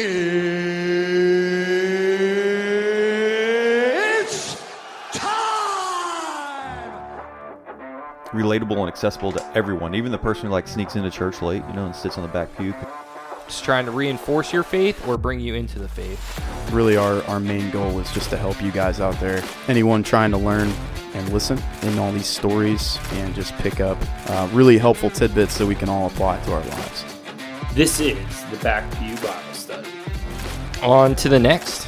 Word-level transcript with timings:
It's 0.00 0.14
time! 5.12 5.28
relatable 8.28 8.78
and 8.78 8.86
accessible 8.86 9.32
to 9.32 9.44
everyone, 9.56 9.96
even 9.96 10.12
the 10.12 10.18
person 10.18 10.46
who 10.46 10.52
like 10.52 10.68
sneaks 10.68 10.94
into 10.94 11.10
church 11.10 11.42
late, 11.42 11.64
you 11.66 11.74
know, 11.74 11.86
and 11.86 11.96
sits 11.96 12.16
on 12.16 12.22
the 12.22 12.28
back 12.28 12.56
pew. 12.56 12.72
Just 13.48 13.64
trying 13.64 13.86
to 13.86 13.90
reinforce 13.90 14.52
your 14.52 14.62
faith 14.62 15.04
or 15.08 15.18
bring 15.18 15.40
you 15.40 15.56
into 15.56 15.80
the 15.80 15.88
faith. 15.88 16.70
really 16.72 16.96
our, 16.96 17.20
our 17.24 17.40
main 17.40 17.68
goal 17.72 17.98
is 17.98 18.12
just 18.12 18.30
to 18.30 18.36
help 18.36 18.62
you 18.62 18.70
guys 18.70 19.00
out 19.00 19.18
there 19.18 19.42
anyone 19.66 20.04
trying 20.04 20.30
to 20.30 20.36
learn 20.36 20.72
and 21.14 21.32
listen 21.32 21.58
in 21.82 21.98
all 21.98 22.12
these 22.12 22.26
stories 22.26 23.00
and 23.14 23.34
just 23.34 23.52
pick 23.54 23.80
up 23.80 23.98
uh, 24.30 24.48
really 24.52 24.78
helpful 24.78 25.10
tidbits 25.10 25.58
that 25.58 25.66
we 25.66 25.74
can 25.74 25.88
all 25.88 26.06
apply 26.06 26.38
to 26.42 26.52
our 26.52 26.64
lives 26.66 27.04
This 27.72 27.98
is 27.98 28.44
the 28.50 28.58
Back 28.58 28.88
Pew 28.98 29.16
Bible 29.16 29.32
Study. 29.32 29.47
On 30.82 31.14
to 31.16 31.28
the 31.28 31.38
next. 31.38 31.86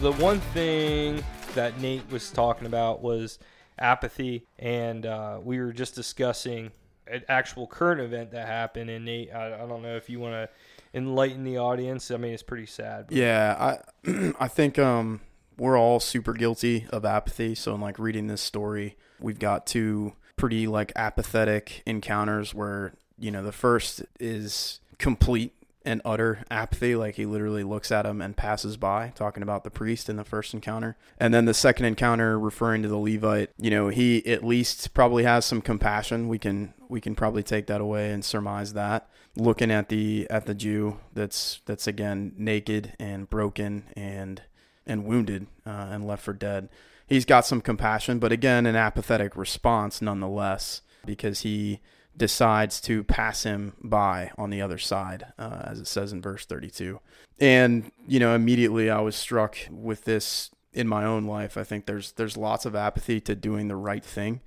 The 0.00 0.12
one 0.12 0.40
thing 0.40 1.22
that 1.54 1.80
Nate 1.80 2.08
was 2.10 2.30
talking 2.30 2.66
about 2.66 3.02
was 3.02 3.38
apathy, 3.78 4.46
and 4.58 5.04
uh, 5.04 5.40
we 5.42 5.58
were 5.58 5.72
just 5.72 5.94
discussing 5.94 6.70
an 7.06 7.22
actual 7.28 7.66
current 7.66 8.00
event 8.00 8.30
that 8.30 8.46
happened. 8.46 8.88
And 8.88 9.04
Nate, 9.04 9.32
I, 9.34 9.54
I 9.54 9.66
don't 9.66 9.82
know 9.82 9.96
if 9.96 10.08
you 10.08 10.20
want 10.20 10.32
to 10.34 10.48
enlighten 10.96 11.42
the 11.44 11.58
audience. 11.58 12.10
I 12.10 12.16
mean, 12.16 12.32
it's 12.32 12.42
pretty 12.42 12.66
sad. 12.66 13.06
but- 13.08 13.16
yeah 13.16 13.78
i 14.06 14.32
i 14.40 14.48
think 14.48 14.78
um 14.78 15.20
we're 15.58 15.78
all 15.78 15.98
super 16.00 16.32
guilty 16.32 16.86
of 16.90 17.04
apathy 17.04 17.54
so 17.54 17.74
in 17.74 17.80
like 17.80 17.98
reading 17.98 18.26
this 18.28 18.40
story 18.42 18.96
we've 19.20 19.38
got 19.38 19.66
two 19.66 20.12
pretty 20.36 20.66
like 20.66 20.92
apathetic 20.96 21.82
encounters 21.86 22.54
where 22.54 22.94
you 23.18 23.30
know 23.30 23.42
the 23.42 23.52
first 23.52 24.02
is 24.20 24.80
complete 24.98 25.52
and 25.84 26.00
utter 26.04 26.44
apathy 26.50 26.96
like 26.96 27.16
he 27.16 27.26
literally 27.26 27.62
looks 27.62 27.92
at 27.92 28.06
him 28.06 28.22
and 28.22 28.36
passes 28.36 28.76
by 28.76 29.12
talking 29.14 29.42
about 29.42 29.64
the 29.64 29.70
priest 29.70 30.08
in 30.08 30.16
the 30.16 30.24
first 30.24 30.54
encounter. 30.54 30.96
And 31.18 31.34
then 31.34 31.44
the 31.44 31.54
second 31.54 31.86
encounter 31.86 32.38
referring 32.38 32.82
to 32.82 32.88
the 32.88 32.96
levite 32.96 33.50
you 33.58 33.70
know 33.70 33.88
he 33.88 34.24
at 34.26 34.44
least 34.44 34.94
probably 34.94 35.24
has 35.24 35.44
some 35.44 35.60
compassion. 35.60 36.28
We 36.28 36.38
can 36.38 36.74
we 36.88 37.00
can 37.00 37.14
probably 37.14 37.42
take 37.42 37.66
that 37.66 37.80
away 37.80 38.10
and 38.12 38.24
surmise 38.24 38.72
that. 38.72 39.08
Looking 39.36 39.70
at 39.70 39.88
the 39.88 40.26
at 40.30 40.46
the 40.46 40.54
jew 40.54 40.98
that's 41.12 41.60
that's 41.66 41.86
again 41.86 42.32
naked 42.36 42.94
and 42.98 43.28
broken 43.28 43.84
and 43.96 44.42
and 44.86 45.04
wounded 45.04 45.46
uh, 45.66 45.88
and 45.90 46.06
left 46.06 46.22
for 46.22 46.32
dead. 46.32 46.68
He's 47.06 47.24
got 47.24 47.46
some 47.46 47.60
compassion 47.60 48.18
but 48.18 48.32
again 48.32 48.64
an 48.64 48.76
apathetic 48.76 49.36
response 49.36 50.00
nonetheless 50.00 50.80
because 51.04 51.40
he 51.40 51.80
decides 52.16 52.80
to 52.82 53.04
pass 53.04 53.42
him 53.42 53.74
by 53.82 54.30
on 54.38 54.50
the 54.50 54.62
other 54.62 54.78
side, 54.78 55.26
uh, 55.38 55.62
as 55.64 55.80
it 55.80 55.86
says 55.86 56.12
in 56.12 56.22
verse 56.22 56.46
32. 56.46 57.00
And, 57.40 57.90
you 58.06 58.20
know, 58.20 58.34
immediately 58.34 58.90
I 58.90 59.00
was 59.00 59.16
struck 59.16 59.56
with 59.70 60.04
this 60.04 60.50
in 60.72 60.88
my 60.88 61.04
own 61.04 61.24
life. 61.24 61.56
I 61.56 61.64
think 61.64 61.86
there's 61.86 62.12
there's 62.12 62.36
lots 62.36 62.66
of 62.66 62.74
apathy 62.74 63.20
to 63.22 63.34
doing 63.34 63.68
the 63.68 63.76
right 63.76 64.04
thing 64.04 64.40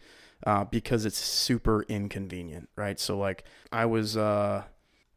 uh, 0.45 0.65
because 0.65 1.05
it's 1.05 1.17
super 1.17 1.83
inconvenient, 1.83 2.69
right? 2.75 2.99
So, 2.99 3.17
like, 3.17 3.43
I 3.71 3.85
was 3.85 4.15
uh, 4.15 4.63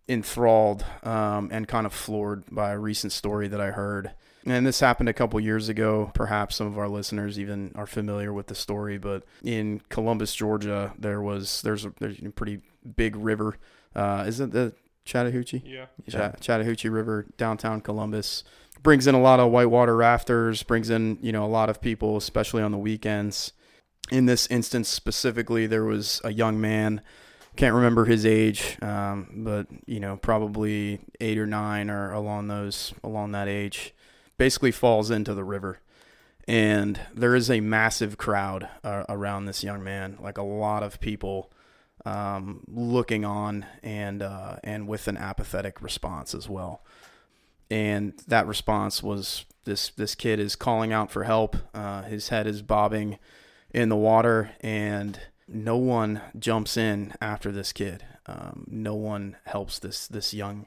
enthralled 0.08 0.84
um, 1.02 1.50
and 1.52 1.68
kind 1.68 1.86
of 1.86 1.92
floored 1.92 2.44
by 2.50 2.72
a 2.72 2.78
recent 2.78 3.12
story 3.12 3.48
that 3.48 3.60
I 3.60 3.70
heard. 3.70 4.12
And 4.46 4.66
this 4.66 4.80
happened 4.80 5.08
a 5.08 5.12
couple 5.12 5.38
years 5.40 5.68
ago. 5.68 6.10
Perhaps 6.14 6.56
some 6.56 6.66
of 6.66 6.78
our 6.78 6.88
listeners 6.88 7.38
even 7.38 7.72
are 7.74 7.86
familiar 7.86 8.32
with 8.32 8.46
the 8.46 8.54
story. 8.54 8.98
But 8.98 9.24
in 9.42 9.82
Columbus, 9.88 10.34
Georgia, 10.34 10.94
there 10.98 11.20
was 11.20 11.62
there's 11.62 11.84
a, 11.84 11.92
there's 11.98 12.18
a 12.20 12.30
pretty 12.30 12.60
big 12.96 13.16
river. 13.16 13.56
Uh, 13.94 14.24
is 14.26 14.40
it 14.40 14.52
the 14.52 14.72
Chattahoochee? 15.04 15.62
Yeah. 15.64 15.86
Ch- 16.08 16.40
Chattahoochee 16.40 16.88
River, 16.88 17.26
downtown 17.36 17.80
Columbus. 17.80 18.44
Brings 18.82 19.06
in 19.06 19.14
a 19.14 19.20
lot 19.20 19.40
of 19.40 19.50
whitewater 19.50 19.94
rafters. 19.94 20.62
Brings 20.62 20.88
in 20.88 21.18
you 21.20 21.32
know 21.32 21.44
a 21.44 21.48
lot 21.48 21.68
of 21.68 21.82
people, 21.82 22.16
especially 22.16 22.62
on 22.62 22.72
the 22.72 22.78
weekends. 22.78 23.52
In 24.10 24.26
this 24.26 24.46
instance 24.46 24.88
specifically, 24.88 25.66
there 25.66 25.84
was 25.84 26.20
a 26.24 26.32
young 26.32 26.60
man 26.60 27.02
can't 27.56 27.74
remember 27.74 28.04
his 28.04 28.24
age, 28.24 28.78
um, 28.82 29.28
but 29.38 29.66
you 29.86 30.00
know, 30.00 30.16
probably 30.16 31.00
eight 31.20 31.38
or 31.38 31.46
nine 31.46 31.90
or 31.90 32.12
along 32.12 32.48
those 32.48 32.94
along 33.04 33.32
that 33.32 33.48
age. 33.48 33.94
Basically, 34.40 34.70
falls 34.70 35.10
into 35.10 35.34
the 35.34 35.44
river, 35.44 35.80
and 36.48 36.98
there 37.14 37.34
is 37.34 37.50
a 37.50 37.60
massive 37.60 38.16
crowd 38.16 38.66
uh, 38.82 39.04
around 39.06 39.44
this 39.44 39.62
young 39.62 39.84
man. 39.84 40.16
Like 40.18 40.38
a 40.38 40.42
lot 40.42 40.82
of 40.82 40.98
people 40.98 41.52
um, 42.06 42.64
looking 42.66 43.22
on, 43.22 43.66
and 43.82 44.22
uh, 44.22 44.56
and 44.64 44.88
with 44.88 45.08
an 45.08 45.18
apathetic 45.18 45.82
response 45.82 46.34
as 46.34 46.48
well. 46.48 46.82
And 47.70 48.14
that 48.28 48.46
response 48.46 49.02
was 49.02 49.44
this: 49.64 49.90
this 49.90 50.14
kid 50.14 50.40
is 50.40 50.56
calling 50.56 50.90
out 50.90 51.10
for 51.10 51.24
help. 51.24 51.58
Uh, 51.74 52.04
his 52.04 52.30
head 52.30 52.46
is 52.46 52.62
bobbing 52.62 53.18
in 53.74 53.90
the 53.90 53.96
water, 53.96 54.52
and 54.62 55.20
no 55.46 55.76
one 55.76 56.22
jumps 56.38 56.78
in 56.78 57.12
after 57.20 57.52
this 57.52 57.74
kid. 57.74 58.06
Um, 58.24 58.64
no 58.70 58.94
one 58.94 59.36
helps 59.44 59.78
this 59.78 60.06
this 60.06 60.32
young 60.32 60.64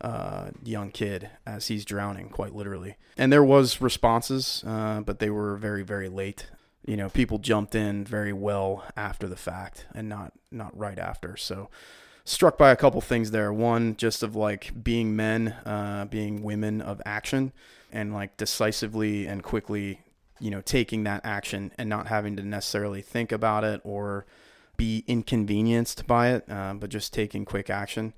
uh, 0.00 0.50
young 0.62 0.90
kid 0.90 1.30
as 1.46 1.68
he's 1.68 1.84
drowning, 1.84 2.28
quite 2.28 2.54
literally. 2.54 2.96
And 3.16 3.32
there 3.32 3.44
was 3.44 3.80
responses, 3.80 4.62
uh, 4.66 5.00
but 5.00 5.18
they 5.18 5.30
were 5.30 5.56
very 5.56 5.82
very 5.82 6.08
late. 6.08 6.48
You 6.86 6.96
know, 6.96 7.08
people 7.08 7.38
jumped 7.38 7.74
in 7.74 8.04
very 8.04 8.32
well 8.32 8.84
after 8.96 9.26
the 9.28 9.36
fact, 9.36 9.86
and 9.94 10.08
not 10.08 10.32
not 10.50 10.76
right 10.76 10.98
after. 10.98 11.36
So 11.36 11.68
struck 12.24 12.58
by 12.58 12.70
a 12.70 12.76
couple 12.76 13.00
things 13.00 13.30
there. 13.30 13.52
One, 13.52 13.96
just 13.96 14.22
of 14.22 14.36
like 14.36 14.82
being 14.82 15.16
men, 15.16 15.48
uh, 15.64 16.06
being 16.06 16.42
women 16.42 16.80
of 16.80 17.02
action, 17.04 17.52
and 17.92 18.12
like 18.12 18.36
decisively 18.36 19.26
and 19.26 19.42
quickly 19.42 20.00
you 20.38 20.50
know, 20.50 20.60
taking 20.60 21.04
that 21.04 21.22
action 21.24 21.72
and 21.78 21.88
not 21.88 22.08
having 22.08 22.36
to 22.36 22.42
necessarily 22.42 23.02
think 23.02 23.32
about 23.32 23.64
it 23.64 23.80
or 23.84 24.26
be 24.76 25.04
inconvenienced 25.06 26.06
by 26.06 26.30
it, 26.30 26.44
uh, 26.50 26.74
but 26.74 26.90
just 26.90 27.12
taking 27.12 27.44
quick 27.44 27.70
action. 27.70 28.14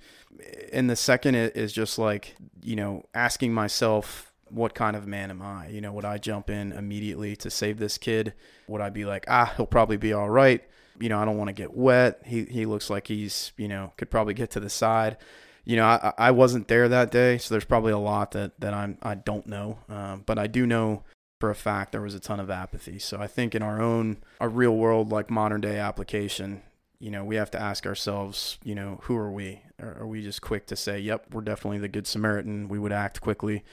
And 0.73 0.89
the 0.89 0.97
second 0.97 1.35
is 1.35 1.73
just 1.73 1.99
like, 1.99 2.37
you 2.63 2.77
know, 2.77 3.05
asking 3.15 3.53
myself, 3.53 4.33
what 4.51 4.75
kind 4.75 4.97
of 4.97 5.07
man 5.07 5.31
am 5.31 5.43
I? 5.43 5.69
You 5.69 5.81
know, 5.81 5.93
would 5.93 6.05
I 6.05 6.19
jump 6.19 6.49
in 6.51 6.73
immediately 6.73 7.37
to 7.37 7.51
save 7.51 7.79
this 7.79 7.99
kid? 7.99 8.35
Would 8.67 8.81
I 8.81 8.91
be 8.91 9.05
like, 9.05 9.27
ah, 9.29 9.53
he'll 9.57 9.67
probably 9.67 9.97
be 9.97 10.13
all 10.13 10.31
right? 10.31 10.63
You 10.99 11.09
know, 11.09 11.19
I 11.19 11.25
don't 11.25 11.37
want 11.37 11.49
to 11.49 11.55
get 11.55 11.75
wet. 11.75 12.21
He, 12.25 12.45
he 12.45 12.67
looks 12.67 12.91
like 12.91 13.07
he's, 13.07 13.53
you 13.57 13.69
know, 13.69 13.93
could 13.97 14.11
probably 14.11 14.35
get 14.35 14.51
to 14.53 14.61
the 14.61 14.71
side. 14.71 15.19
You 15.65 15.77
know, 15.77 15.85
I, 15.85 16.13
I 16.17 16.31
wasn't 16.31 16.69
there 16.69 16.89
that 16.89 17.11
day, 17.11 17.37
so 17.37 17.53
there's 17.53 17.65
probably 17.67 17.93
a 17.93 17.99
lot 17.99 18.31
that, 18.31 18.59
that 18.61 18.73
I'm, 18.73 18.97
I 19.03 19.17
don't 19.17 19.47
know. 19.47 19.79
Um, 19.89 20.23
but 20.25 20.39
I 20.39 20.47
do 20.47 20.67
know 20.67 21.05
for 21.39 21.51
a 21.51 21.55
fact 21.55 21.93
there 21.93 22.01
was 22.01 22.15
a 22.15 22.21
ton 22.21 22.41
of 22.41 22.51
apathy. 22.51 22.99
So 22.99 23.19
I 23.21 23.27
think 23.27 23.55
in 23.55 23.63
our 23.63 23.81
own 23.81 24.19
a 24.41 24.49
real 24.49 24.77
world 24.77 25.11
like 25.11 25.31
modern 25.31 25.61
day 25.61 25.79
application, 25.79 26.63
you 26.99 27.11
know, 27.11 27.25
we 27.25 27.37
have 27.37 27.51
to 27.53 27.61
ask 27.61 27.87
ourselves, 27.87 28.59
you 28.65 28.75
know, 28.75 28.99
who 29.05 29.17
are 29.17 29.31
we? 29.31 29.63
Are, 29.81 30.01
are 30.01 30.07
we 30.07 30.23
just 30.23 30.43
quick 30.43 30.67
to 30.67 30.77
say, 30.77 30.99
"Yep, 30.99 31.27
we're 31.33 31.43
definitely 31.43 31.79
the 31.79 31.89
good 31.89 32.07
Samaritan. 32.07 32.69
We 32.69 32.79
would 32.79 32.93
act 32.93 33.21
quickly." 33.21 33.65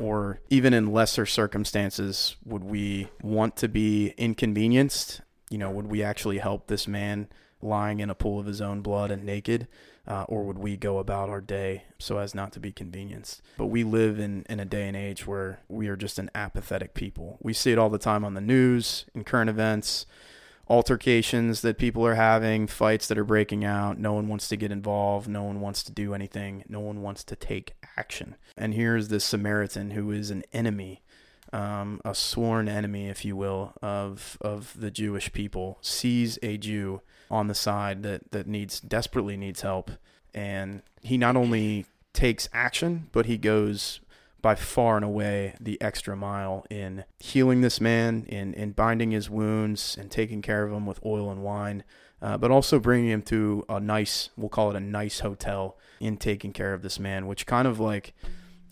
Or 0.00 0.40
even 0.48 0.72
in 0.72 0.90
lesser 0.90 1.26
circumstances, 1.26 2.36
would 2.46 2.64
we 2.64 3.08
want 3.22 3.56
to 3.56 3.68
be 3.68 4.14
inconvenienced? 4.16 5.20
You 5.50 5.58
know, 5.58 5.70
would 5.70 5.88
we 5.88 6.02
actually 6.02 6.38
help 6.38 6.68
this 6.68 6.88
man 6.88 7.28
lying 7.62 8.00
in 8.00 8.10
a 8.10 8.14
pool 8.14 8.38
of 8.38 8.46
his 8.46 8.60
own 8.60 8.80
blood 8.80 9.10
and 9.10 9.24
naked? 9.24 9.68
Uh, 10.06 10.24
or 10.24 10.42
would 10.42 10.58
we 10.58 10.76
go 10.76 10.98
about 10.98 11.28
our 11.28 11.40
day 11.40 11.84
so 11.98 12.18
as 12.18 12.34
not 12.34 12.52
to 12.52 12.60
be 12.60 12.72
convenienced? 12.72 13.40
But 13.56 13.66
we 13.66 13.84
live 13.84 14.18
in, 14.18 14.44
in 14.48 14.58
a 14.58 14.64
day 14.64 14.88
and 14.88 14.96
age 14.96 15.26
where 15.26 15.60
we 15.68 15.86
are 15.88 15.96
just 15.96 16.18
an 16.18 16.30
apathetic 16.34 16.92
people. 16.94 17.38
We 17.40 17.52
see 17.52 17.70
it 17.70 17.78
all 17.78 17.90
the 17.90 17.98
time 17.98 18.24
on 18.24 18.34
the 18.34 18.40
news, 18.40 19.04
in 19.14 19.22
current 19.22 19.48
events, 19.48 20.06
altercations 20.68 21.60
that 21.60 21.78
people 21.78 22.04
are 22.04 22.14
having, 22.14 22.66
fights 22.66 23.06
that 23.08 23.18
are 23.18 23.24
breaking 23.24 23.64
out. 23.64 23.98
No 23.98 24.14
one 24.14 24.26
wants 24.26 24.48
to 24.48 24.56
get 24.56 24.72
involved. 24.72 25.28
No 25.28 25.44
one 25.44 25.60
wants 25.60 25.82
to 25.84 25.92
do 25.92 26.14
anything. 26.14 26.64
No 26.68 26.80
one 26.80 27.02
wants 27.02 27.22
to 27.24 27.36
take 27.36 27.74
action. 27.96 28.36
And 28.56 28.74
here's 28.74 29.08
this 29.08 29.24
Samaritan 29.24 29.92
who 29.92 30.10
is 30.10 30.30
an 30.30 30.42
enemy. 30.52 31.02
Um, 31.52 32.00
a 32.02 32.14
sworn 32.14 32.66
enemy, 32.66 33.08
if 33.08 33.26
you 33.26 33.36
will, 33.36 33.74
of 33.82 34.38
of 34.40 34.74
the 34.74 34.90
Jewish 34.90 35.30
people, 35.34 35.76
sees 35.82 36.38
a 36.42 36.56
Jew 36.56 37.02
on 37.32 37.48
the 37.48 37.54
side 37.54 38.02
that 38.02 38.30
that 38.30 38.46
needs 38.46 38.78
desperately 38.78 39.36
needs 39.36 39.62
help, 39.62 39.90
and 40.34 40.82
he 41.00 41.16
not 41.16 41.34
only 41.34 41.86
takes 42.12 42.48
action, 42.52 43.08
but 43.10 43.26
he 43.26 43.38
goes 43.38 44.00
by 44.42 44.54
far 44.54 44.96
and 44.96 45.04
away 45.04 45.54
the 45.60 45.80
extra 45.80 46.14
mile 46.16 46.66
in 46.68 47.04
healing 47.18 47.62
this 47.62 47.80
man, 47.80 48.26
in 48.28 48.52
in 48.54 48.72
binding 48.72 49.10
his 49.10 49.30
wounds, 49.30 49.96
and 49.98 50.10
taking 50.10 50.42
care 50.42 50.62
of 50.64 50.72
him 50.72 50.84
with 50.84 51.04
oil 51.04 51.30
and 51.30 51.42
wine, 51.42 51.82
uh, 52.20 52.36
but 52.36 52.50
also 52.50 52.78
bringing 52.78 53.10
him 53.10 53.22
to 53.22 53.64
a 53.68 53.80
nice, 53.80 54.28
we'll 54.36 54.50
call 54.50 54.70
it 54.70 54.76
a 54.76 54.80
nice 54.80 55.20
hotel, 55.20 55.78
in 56.00 56.18
taking 56.18 56.52
care 56.52 56.74
of 56.74 56.82
this 56.82 56.98
man, 56.98 57.26
which 57.26 57.46
kind 57.46 57.66
of 57.66 57.80
like 57.80 58.12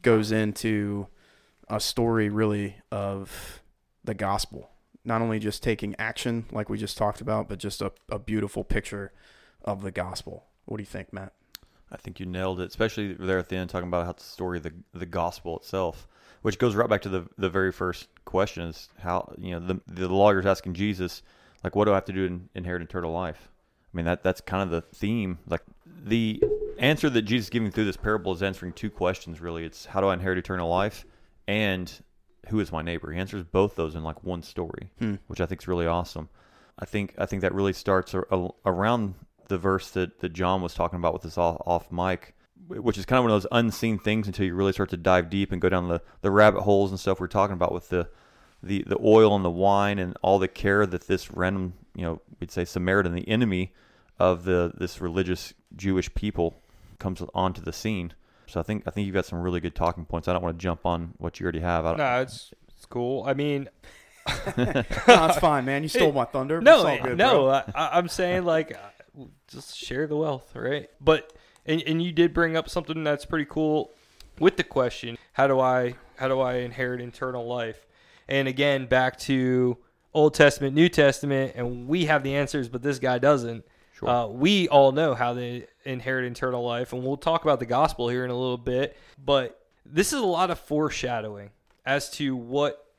goes 0.03 0.31
into 0.31 1.07
a 1.69 1.81
story 1.81 2.29
really 2.29 2.77
of 2.91 3.63
the 4.05 4.15
gospel 4.15 4.70
not 5.05 5.23
only 5.23 5.39
just 5.39 5.63
taking 5.63 5.95
action 5.99 6.47
like 6.53 6.69
we 6.69 6.79
just 6.79 6.99
talked 6.99 7.21
about, 7.21 7.49
but 7.49 7.59
just 7.59 7.83
a, 7.83 7.93
a 8.11 8.19
beautiful 8.19 8.65
picture 8.65 9.13
of 9.65 9.83
the 9.83 9.91
gospel. 9.91 10.47
What 10.67 10.77
do 10.77 10.83
you 10.83 10.87
think, 10.87 11.13
Matt? 11.13 11.33
I 11.93 11.97
think 11.97 12.21
you 12.21 12.27
nailed 12.27 12.61
it, 12.61 12.69
especially 12.69 13.15
there 13.15 13.39
at 13.39 13.49
the 13.49 13.57
end, 13.57 13.71
talking 13.71 13.89
about 13.89 14.07
how 14.07 14.13
the 14.13 14.23
story 14.23 14.59
of 14.59 14.63
the 14.63 14.73
the 14.93 15.07
gospel 15.07 15.57
itself, 15.57 16.07
which 16.43 16.59
goes 16.59 16.77
right 16.77 16.89
back 16.89 17.03
to 17.03 17.09
the 17.09 17.29
the 17.37 17.51
very 17.51 17.73
first 17.73 18.09
question: 18.25 18.69
is 18.69 18.89
how 19.01 19.33
you 19.39 19.53
know 19.53 19.61
the 19.61 19.81
the 19.89 20.09
lawyer's 20.09 20.47
asking 20.47 20.75
Jesus, 20.75 21.23
like, 21.65 21.75
what 21.75 21.87
do 21.87 21.93
I 21.93 21.97
have 21.97 22.05
to 22.07 22.13
do 22.13 22.29
to 22.29 22.41
inherit 22.55 22.83
eternal 22.83 23.13
life? 23.13 23.51
I 23.93 23.97
mean, 23.97 24.07
that 24.07 24.23
that's 24.23 24.41
kind 24.41 24.63
of 24.63 24.71
the 24.71 24.83
theme. 24.97 25.39
Like 25.47 25.63
the 25.85 26.43
answer 26.79 27.11
that 27.11 27.23
Jesus 27.23 27.47
is 27.47 27.51
giving 27.51 27.71
through 27.71 27.87
this 27.87 27.97
parable 27.97 28.33
is 28.33 28.43
answering 28.43 28.73
two 28.73 28.91
questions. 28.91 29.41
Really, 29.41 29.65
it's 29.65 29.87
how 29.87 30.01
do 30.01 30.07
I 30.07 30.15
inherit 30.15 30.39
eternal 30.39 30.69
life, 30.69 31.05
and 31.49 31.93
who 32.51 32.61
is 32.61 32.71
my 32.73 32.83
neighbor? 32.83 33.11
He 33.13 33.19
answers 33.19 33.45
both 33.45 33.77
those 33.77 33.95
in 33.95 34.03
like 34.05 34.23
one 34.23 34.43
story, 34.43 34.91
Hmm. 34.99 35.17
which 35.27 35.41
I 35.41 35.47
think 35.47 35.63
is 35.63 35.69
really 35.69 35.87
awesome. 35.87 36.29
I 36.79 36.85
think 36.85 37.15
I 37.19 37.27
think 37.27 37.43
that 37.43 37.55
really 37.55 37.73
starts 37.73 38.15
a, 38.15 38.23
a, 38.31 38.49
around 38.67 39.15
the 39.49 39.59
verse 39.59 39.91
that, 39.91 40.21
that 40.21 40.33
John 40.33 40.63
was 40.63 40.75
talking 40.75 40.99
about 40.99 41.13
with 41.13 41.23
this 41.23 41.37
off, 41.37 41.61
off 41.67 41.91
mic, 41.91 42.35
which 42.69 42.97
is 42.97 43.05
kind 43.05 43.19
of 43.19 43.25
one 43.25 43.33
of 43.33 43.43
those 43.43 43.49
unseen 43.53 43.99
things 43.99 44.27
until 44.27 44.47
you 44.47 44.55
really 44.55 44.73
start 44.73 44.91
to 44.91 44.97
dive 44.97 45.29
deep 45.29 45.51
and 45.53 45.61
go 45.61 45.69
down 45.69 45.89
the, 45.89 46.01
the 46.23 46.31
rabbit 46.31 46.63
holes 46.63 46.91
and 46.91 47.01
stuff 47.01 47.19
we're 47.21 47.27
talking 47.27 47.55
about 47.55 47.73
with 47.73 47.89
the, 47.89 48.09
the 48.63 48.85
the 48.87 48.99
oil 49.03 49.35
and 49.35 49.45
the 49.45 49.51
wine 49.51 49.99
and 49.99 50.17
all 50.23 50.39
the 50.39 50.49
care 50.49 50.87
that 50.87 51.07
this 51.07 51.31
random 51.33 51.75
you 51.95 52.03
know 52.03 52.21
we'd 52.39 52.51
say 52.51 52.65
Samaritan, 52.65 53.15
the 53.15 53.29
enemy 53.29 53.73
of 54.19 54.45
the 54.45 54.73
this 54.77 55.01
religious 55.01 55.53
Jewish 55.75 56.13
people, 56.15 56.63
comes 56.99 57.23
onto 57.35 57.61
the 57.61 57.73
scene. 57.73 58.13
So 58.51 58.61
I 58.61 58.63
think 58.63 58.85
I 58.87 58.91
think 58.91 59.07
you've 59.07 59.15
got 59.15 59.25
some 59.27 59.41
really 59.41 59.61
good 59.61 59.75
talking 59.75 60.05
points. 60.05 60.29
I 60.29 60.33
don't 60.33 60.43
want 60.43 60.59
to 60.59 60.63
jump 60.63 60.85
on 60.87 61.15
what 61.19 61.39
you 61.41 61.45
already 61.45 61.61
have. 61.61 61.85
I 61.85 61.91
don't, 61.91 61.99
No, 61.99 62.21
it's 62.21 62.53
it's 62.69 62.87
cool. 62.87 63.25
I 63.27 63.35
mean, 63.35 63.69
no, 64.57 64.85
it's 65.07 65.39
fine, 65.39 65.65
man. 65.65 65.83
You 65.83 65.89
stole 65.89 66.13
my 66.13 66.25
thunder. 66.25 66.61
no, 66.61 66.87
It's 66.87 67.01
all 67.03 67.09
good, 67.09 67.19
no. 67.19 67.33
bro. 67.45 67.51
I, 67.51 67.65
I- 67.75 67.99
I'm 67.99 68.09
saying 68.09 68.45
like, 68.45 68.77
uh, 68.77 69.25
just 69.49 69.77
share 69.77 70.07
the 70.07 70.17
wealth, 70.17 70.55
right? 70.55 70.89
But 71.01 71.33
and 71.67 71.83
and 71.87 72.03
you 72.03 72.13
did 72.13 72.33
bring 72.35 72.57
up 72.57 72.69
something 72.69 73.03
that's 73.05 73.25
pretty 73.25 73.47
cool 73.49 73.93
with 74.39 74.57
the 74.57 74.65
question: 74.65 75.17
How 75.33 75.47
do 75.47 75.61
I 75.61 75.95
how 76.17 76.29
do 76.29 76.41
I 76.41 76.57
inherit 76.57 77.01
eternal 77.01 77.47
life? 77.47 77.87
And 78.29 78.47
again, 78.47 78.87
back 78.87 79.19
to 79.21 79.79
Old 80.15 80.35
Testament, 80.35 80.75
New 80.75 80.89
Testament, 80.89 81.53
and 81.57 81.89
we 81.89 82.05
have 82.07 82.23
the 82.23 82.35
answers, 82.37 82.69
but 82.69 82.83
this 82.83 82.99
guy 82.99 83.19
doesn't. 83.19 83.65
Sure. 84.01 84.09
Uh, 84.09 84.27
we 84.27 84.67
all 84.69 84.93
know 84.93 85.15
how 85.15 85.35
they 85.35 85.67
inherit 85.85 86.25
eternal 86.25 86.65
life, 86.65 86.93
and 86.93 87.05
we'll 87.05 87.19
talk 87.19 87.43
about 87.45 87.61
the 87.61 87.67
gospel 87.67 88.09
here 88.09 88.25
in 88.25 88.31
a 88.31 88.39
little 88.39 88.59
bit. 88.59 88.97
But 89.23 89.61
this 89.85 90.13
is 90.13 90.21
a 90.21 90.27
lot 90.27 90.51
of 90.51 90.59
foreshadowing 90.59 91.51
as 91.85 92.11
to 92.13 92.35
what 92.35 92.95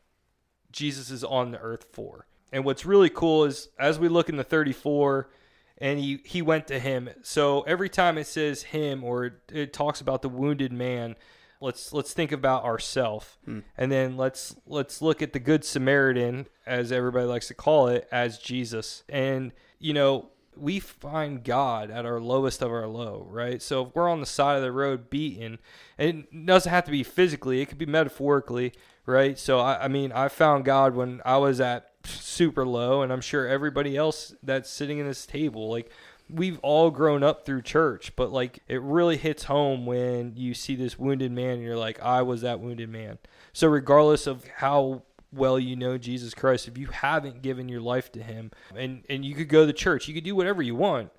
Jesus 0.72 1.10
is 1.10 1.24
on 1.24 1.52
the 1.52 1.60
earth 1.60 1.88
for. 1.92 2.28
And 2.52 2.64
what's 2.64 2.86
really 2.86 3.10
cool 3.10 3.46
is 3.46 3.70
as 3.80 3.98
we 3.98 4.10
look 4.10 4.30
in 4.30 4.38
the 4.38 4.44
34 4.44 5.30
and 5.78 5.98
he, 5.98 6.20
he 6.24 6.42
went 6.42 6.68
to 6.68 6.80
him. 6.80 7.10
So 7.24 7.62
every 7.62 7.90
time 7.90 8.18
it 8.18 8.28
says 8.28 8.64
him 8.64 9.04
or 9.04 9.26
it, 9.26 9.34
it 9.52 9.74
talks 9.74 10.02
about 10.02 10.22
the 10.22 10.30
wounded 10.30 10.72
man, 10.72 11.16
let's 11.62 11.94
let's 11.94 12.14
think 12.14 12.32
about 12.32 12.64
ourself. 12.64 13.40
And 13.78 13.92
then 13.92 14.18
let's 14.18 14.56
let's 14.68 15.02
look 15.02 15.22
at 15.22 15.34
the 15.34 15.40
good 15.40 15.64
Samaritan 15.64 16.48
as 16.66 16.92
everybody 16.92 17.26
likes 17.26 17.48
to 17.48 17.54
call 17.54 17.88
it 17.88 18.08
as 18.12 18.38
Jesus. 18.38 19.04
And 19.10 19.54
you 19.80 19.94
know, 19.94 20.30
we 20.62 20.80
find 20.80 21.44
God 21.44 21.90
at 21.90 22.06
our 22.06 22.20
lowest 22.20 22.62
of 22.62 22.72
our 22.72 22.88
low, 22.88 23.26
right? 23.30 23.62
So 23.62 23.86
if 23.86 23.96
we're 23.96 24.10
on 24.10 24.20
the 24.20 24.26
side 24.26 24.58
of 24.58 24.62
the 24.62 24.72
road 24.72 25.10
beaten, 25.10 25.60
and 25.98 26.28
it 26.32 26.46
doesn't 26.46 26.70
have 26.70 26.86
to 26.86 26.92
be 26.92 27.04
physically, 27.04 27.62
it 27.62 27.68
could 27.68 27.78
be 27.78 27.86
metaphorically, 27.86 28.74
right? 29.06 29.38
So 29.38 29.60
I, 29.60 29.86
I 29.86 29.88
mean, 29.88 30.12
I 30.12 30.28
found 30.28 30.66
God 30.66 30.96
when 30.96 31.22
I 31.26 31.38
was 31.38 31.60
at 31.60 31.92
super 32.04 32.66
low, 32.66 33.02
and 33.02 33.12
I'm 33.12 33.22
sure 33.22 33.48
everybody 33.48 33.98
else 33.98 34.36
that's 34.44 34.70
sitting 34.70 35.00
in 35.00 35.08
this 35.08 35.26
table, 35.26 35.70
like 35.70 35.90
we've 36.30 36.60
all 36.60 36.92
grown 36.92 37.24
up 37.24 37.46
through 37.46 37.64
church, 37.64 38.16
but 38.16 38.32
like 38.32 38.60
it 38.68 38.82
really 38.82 39.18
hits 39.18 39.46
home 39.46 39.86
when 39.86 40.34
you 40.36 40.54
see 40.54 40.76
this 40.76 40.98
wounded 40.98 41.32
man 41.32 41.56
and 41.56 41.64
you're 41.64 41.78
like, 41.78 42.02
I 42.02 42.22
was 42.22 42.42
that 42.42 42.60
wounded 42.60 42.90
man. 42.90 43.18
So 43.54 43.68
regardless 43.68 44.28
of 44.28 44.48
how 44.58 45.04
well 45.34 45.60
you 45.60 45.76
know 45.76 45.98
Jesus 45.98 46.34
Christ, 46.34 46.68
if 46.68 46.78
you 46.78 46.88
haven't 46.88 47.42
given 47.42 47.70
your 47.70 47.82
life 47.82 48.12
to 48.14 48.24
him 48.24 48.52
and, 48.76 49.04
and 49.10 49.24
you 49.24 49.36
could 49.36 49.50
go 49.50 49.66
to 49.66 49.74
church, 49.74 50.08
you 50.08 50.14
could 50.14 50.24
do 50.24 50.36
whatever 50.36 50.62
you 50.62 50.76
want. 50.76 51.12